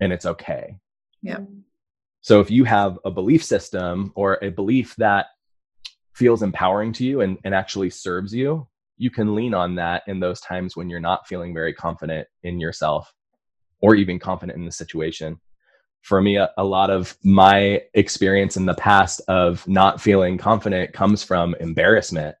[0.00, 0.78] and it's okay.
[1.22, 1.64] Mm.
[2.22, 5.26] So if you have a belief system or a belief that
[6.14, 8.66] feels empowering to you and, and actually serves you,
[8.96, 12.58] you can lean on that in those times when you're not feeling very confident in
[12.58, 13.12] yourself
[13.82, 15.38] or even confident in the situation.
[16.06, 20.92] For me, a, a lot of my experience in the past of not feeling confident
[20.92, 22.36] comes from embarrassment.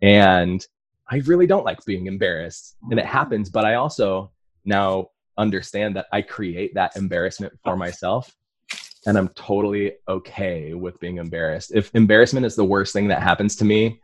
[0.00, 0.64] And
[1.06, 2.76] I really don't like being embarrassed.
[2.90, 4.32] And it happens, but I also
[4.64, 8.34] now understand that I create that embarrassment for myself
[9.06, 11.72] and I'm totally okay with being embarrassed.
[11.74, 14.00] If embarrassment is the worst thing that happens to me,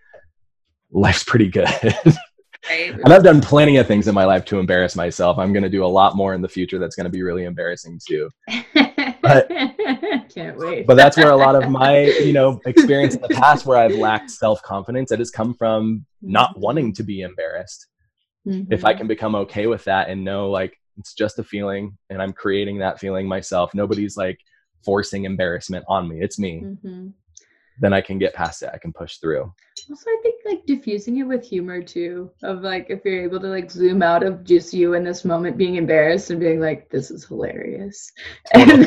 [0.91, 1.67] life's pretty good.
[2.69, 2.91] right?
[2.93, 5.39] and I've done plenty of things in my life to embarrass myself.
[5.39, 7.45] I'm going to do a lot more in the future that's going to be really
[7.45, 8.31] embarrassing too.
[9.23, 9.49] But-
[10.35, 10.87] Can't wait.
[10.87, 13.95] But that's where a lot of my, you know, experience in the past where I've
[13.97, 17.87] lacked self-confidence, it has come from not wanting to be embarrassed.
[18.47, 18.97] If I Mhm.
[18.99, 22.79] can become okay with that and know like it's just a feeling and I'm creating
[22.79, 24.39] that feeling myself, nobody's like
[24.85, 26.21] forcing embarrassment on me.
[26.21, 26.63] It's me.
[26.65, 27.13] Mhm.
[27.79, 28.71] Then I can get past it.
[28.73, 29.53] I can push through.
[29.91, 32.31] Also, I think like diffusing it with humor too.
[32.43, 35.57] Of like if you're able to like zoom out of just you in this moment
[35.57, 38.13] being embarrassed and being like, "This is hilarious,"
[38.55, 38.83] and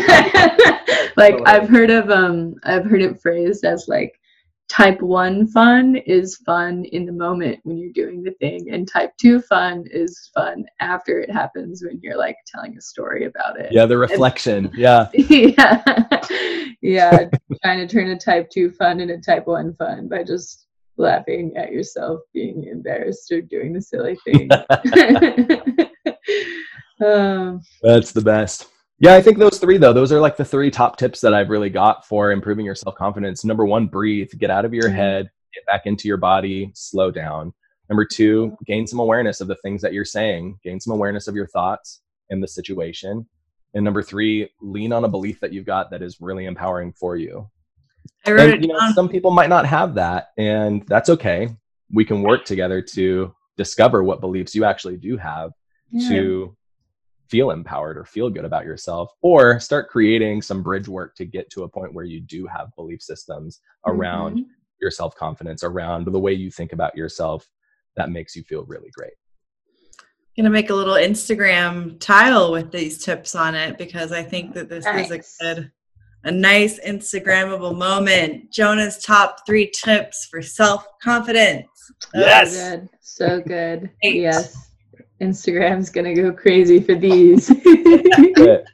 [1.18, 1.46] like Totally.
[1.46, 4.20] I've heard of um I've heard it phrased as like
[4.68, 9.12] type one fun is fun in the moment when you're doing the thing, and type
[9.18, 13.72] two fun is fun after it happens when you're like telling a story about it.
[13.72, 14.72] Yeah, the reflection.
[14.76, 15.08] Yeah.
[15.14, 15.84] yeah
[16.82, 17.30] yeah
[17.64, 20.65] trying to turn a type 2 fun into type 1 fun by just
[20.98, 24.50] laughing at yourself being embarrassed or doing the silly thing
[27.06, 28.70] um, That's the best.
[29.00, 31.50] Yeah, I think those three though, those are like the three top tips that I've
[31.50, 33.44] really got for improving your self-confidence.
[33.44, 34.96] Number 1, breathe, get out of your Mhm.
[34.96, 37.54] head, get back into your body, slow down.
[37.90, 41.36] Number 2, gain some awareness of the things that you're saying, gain some awareness of
[41.36, 43.28] your thoughts and the situation.
[43.74, 47.18] And number 3, lean on a belief that you've got that is really empowering for
[47.18, 47.50] you.
[48.26, 48.94] I wrote And it you know, down.
[48.94, 51.50] some people might not have that, and that's okay.
[51.92, 55.52] We can work together to discover what beliefs you actually do have
[55.92, 56.10] yeah.
[56.10, 56.58] to
[57.30, 61.50] feel empowered or feel good about yourself or start creating some bridge work to get
[61.52, 64.46] to a point where you do have belief systems around Mhm.
[64.80, 67.50] your self-confidence around the way you think about yourself
[67.96, 69.14] that makes you feel really great
[70.38, 74.68] gonna make a little Instagram tile with these tips on it because I think that
[74.70, 75.72] this is a good,
[76.26, 78.52] a nice Instagrammable moment.
[78.52, 81.68] Jonah's top three tips for self confidence.
[82.14, 82.54] Yes.
[82.54, 84.16] so good so good Eight.
[84.22, 84.72] yes
[85.22, 87.50] instagram's gonna go crazy for these
[88.34, 88.66] Good.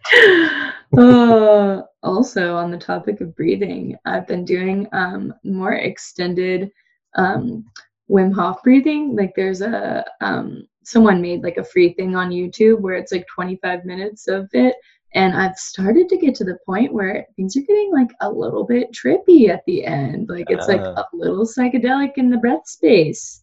[0.97, 6.71] uh, also on the topic of breathing i've been doing um, more extended
[7.15, 7.65] um,
[8.09, 12.79] wim hof breathing like there's a um, someone made like a free thing on youtube
[12.79, 14.75] where it's like 25 minutes of it
[15.13, 18.65] and i've started to get to the point where things are getting like a little
[18.65, 21.03] bit trippy at the end like it's like Ah.
[21.03, 23.41] a little psychedelic in the breath space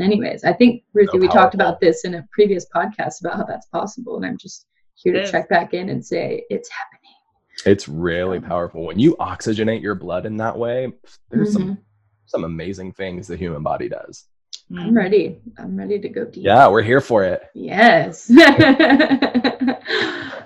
[0.00, 3.44] anyways i think ruthie So we talked about this in a previous podcast about how
[3.44, 5.30] that's possible and i'm just here to It is.
[5.30, 7.14] check back in and say it's happening
[7.66, 10.92] It's really powerful when you oxygenate your blood in that way.
[11.30, 11.68] There's mm-hmm.
[11.70, 11.78] some
[12.26, 14.26] some amazing things the human body does.
[14.76, 15.40] I'm ready.
[15.58, 16.44] I'm ready to go deep.
[16.44, 17.42] Yeah, we're here for it.
[17.54, 18.30] Yes.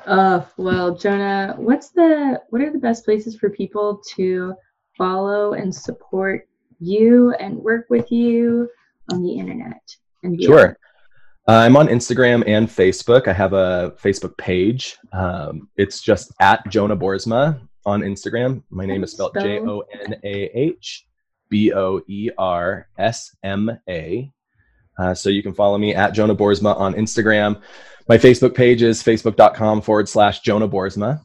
[0.07, 4.55] uh, well, Jonah, what's the what are the best places for people to
[4.97, 6.49] follow and support
[6.81, 8.69] you and work with you
[9.11, 9.83] on the internet?
[10.23, 10.77] And sure.
[11.49, 13.27] Uh, I'm on Instagram and Facebook.
[13.27, 14.97] I have a Facebook page.
[15.12, 18.62] Um, it's just at Jonah Boersma on Instagram.
[18.70, 21.05] My name is spelled J O N A H
[21.49, 24.31] B O E R S M A.
[24.99, 27.61] Uh, so you can follow me at Jonah Boersma on Instagram.
[28.09, 31.20] My Facebook page is facebook.com forward slash Jonah Boersma.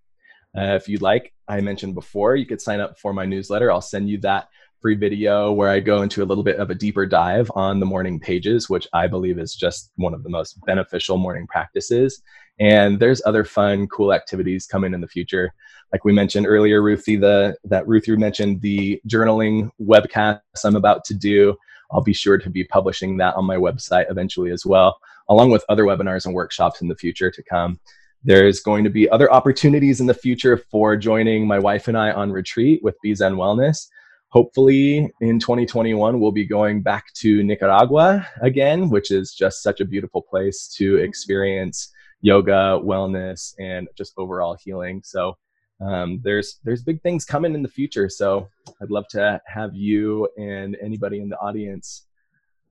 [0.56, 3.72] Uh, if you'd like, I mentioned before, you could sign up for my newsletter.
[3.72, 4.48] I'll send you that
[4.80, 7.86] free video where I go into a little bit of a deeper dive on the
[7.86, 12.22] morning pages, which I believe is just one of the most beneficial morning practices.
[12.58, 15.52] And there's other fun, cool activities coming in the future.
[15.92, 21.14] Like we mentioned earlier, Ruthie, the that Ruthie mentioned the journaling webcast I'm about to
[21.14, 21.56] do.
[21.90, 25.64] I'll be sure to be publishing that on my website eventually as well, along with
[25.68, 27.78] other webinars and workshops in the future to come.
[28.24, 32.10] There's going to be other opportunities in the future for joining my wife and I
[32.10, 33.86] on retreat with Zen Wellness.
[34.30, 39.84] Hopefully, in 2021, we'll be going back to Nicaragua again, which is just such a
[39.84, 45.02] beautiful place to experience yoga, wellness, and just overall healing.
[45.04, 45.36] So
[45.80, 48.08] um, there's there's big things coming in the future.
[48.08, 48.48] So
[48.82, 52.06] I'd love to have you and anybody in the audience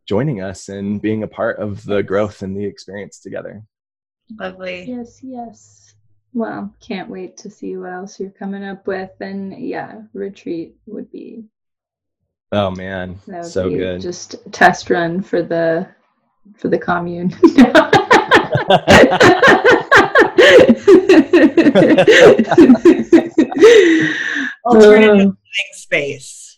[0.05, 3.63] joining us and being a part of the growth and the experience together.
[4.39, 4.85] Lovely.
[4.88, 5.95] Yes, yes.
[6.34, 9.11] Well, can't wait to see what else you're coming up with.
[9.22, 11.45] And yeah, retreat would be.
[12.51, 14.01] Oh man, so good.
[14.01, 15.88] Just test run for the
[16.57, 17.35] for the commune.
[24.65, 25.38] Alternative um,
[25.73, 26.57] space.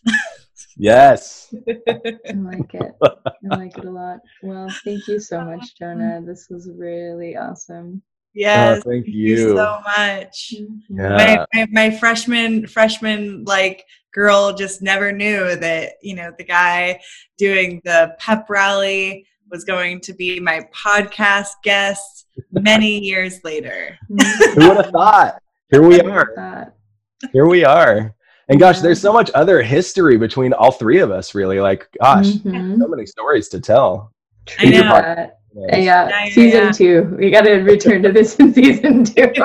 [0.76, 1.52] Yes.
[1.52, 2.92] I like it.
[3.02, 4.20] I like it a lot.
[4.42, 6.22] Well, thank you so much, Jonah.
[6.24, 8.02] This was really awesome.
[8.34, 9.36] Yes, oh, thank, thank you.
[9.36, 9.56] you.
[9.56, 10.54] so much.
[10.56, 11.00] Mm-hmm.
[11.00, 11.08] Yeah.
[11.08, 13.84] My, my, my freshman freshman like
[14.14, 17.00] girl just never knew that you know the guy
[17.36, 23.98] doing the pep rally was going to be my podcast guest many years later.
[24.08, 25.42] Who would have thought?
[25.70, 26.72] Here we are.
[27.32, 28.14] Here we are.
[28.48, 31.60] And gosh, there's so much other history between all three of us, really.
[31.60, 32.80] Like, gosh, mm-hmm.
[32.80, 34.12] so many stories to tell.
[34.58, 35.30] I know.
[35.54, 35.76] Yeah.
[35.76, 36.70] yeah, yeah, season yeah.
[36.70, 37.16] two.
[37.18, 39.32] We got to return to this in season two.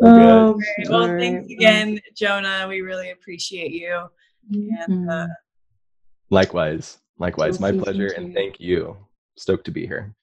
[0.00, 0.58] oh,
[0.88, 1.20] well, right.
[1.20, 2.66] thanks again, Jonah.
[2.68, 4.06] We really appreciate you.
[4.50, 5.26] And uh,
[6.32, 8.96] likewise, likewise, my pleasure, and thank you.
[9.36, 10.14] Stoked to be here.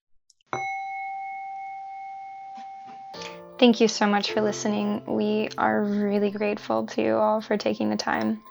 [3.60, 5.04] Thank you so much for listening.
[5.06, 8.42] We are really grateful to you all for taking the time.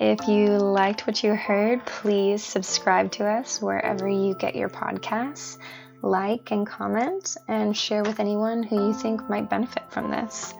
[0.00, 5.58] If you liked what you heard, please subscribe to us wherever you get your podcasts,
[6.02, 10.54] like and comment, and share with anyone who you think might benefit from this.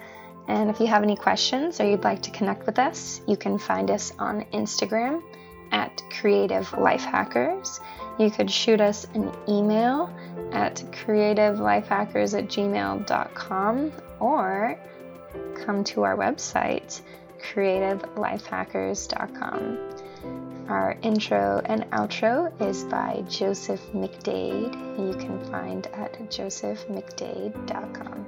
[0.46, 3.58] And if you have any questions or you'd like to connect with us, you can
[3.58, 5.22] find us on Instagram
[5.72, 7.80] at Creative Life Hackers.
[8.18, 10.10] You could shoot us an email
[10.52, 14.78] at creativelifehackers at gmail.com or
[15.64, 17.00] come to our website,
[17.40, 19.78] creativelifehackers.com.
[20.68, 24.74] Our intro and outro is by Joseph McDade.
[24.98, 28.26] You can find at josephmcdade.com.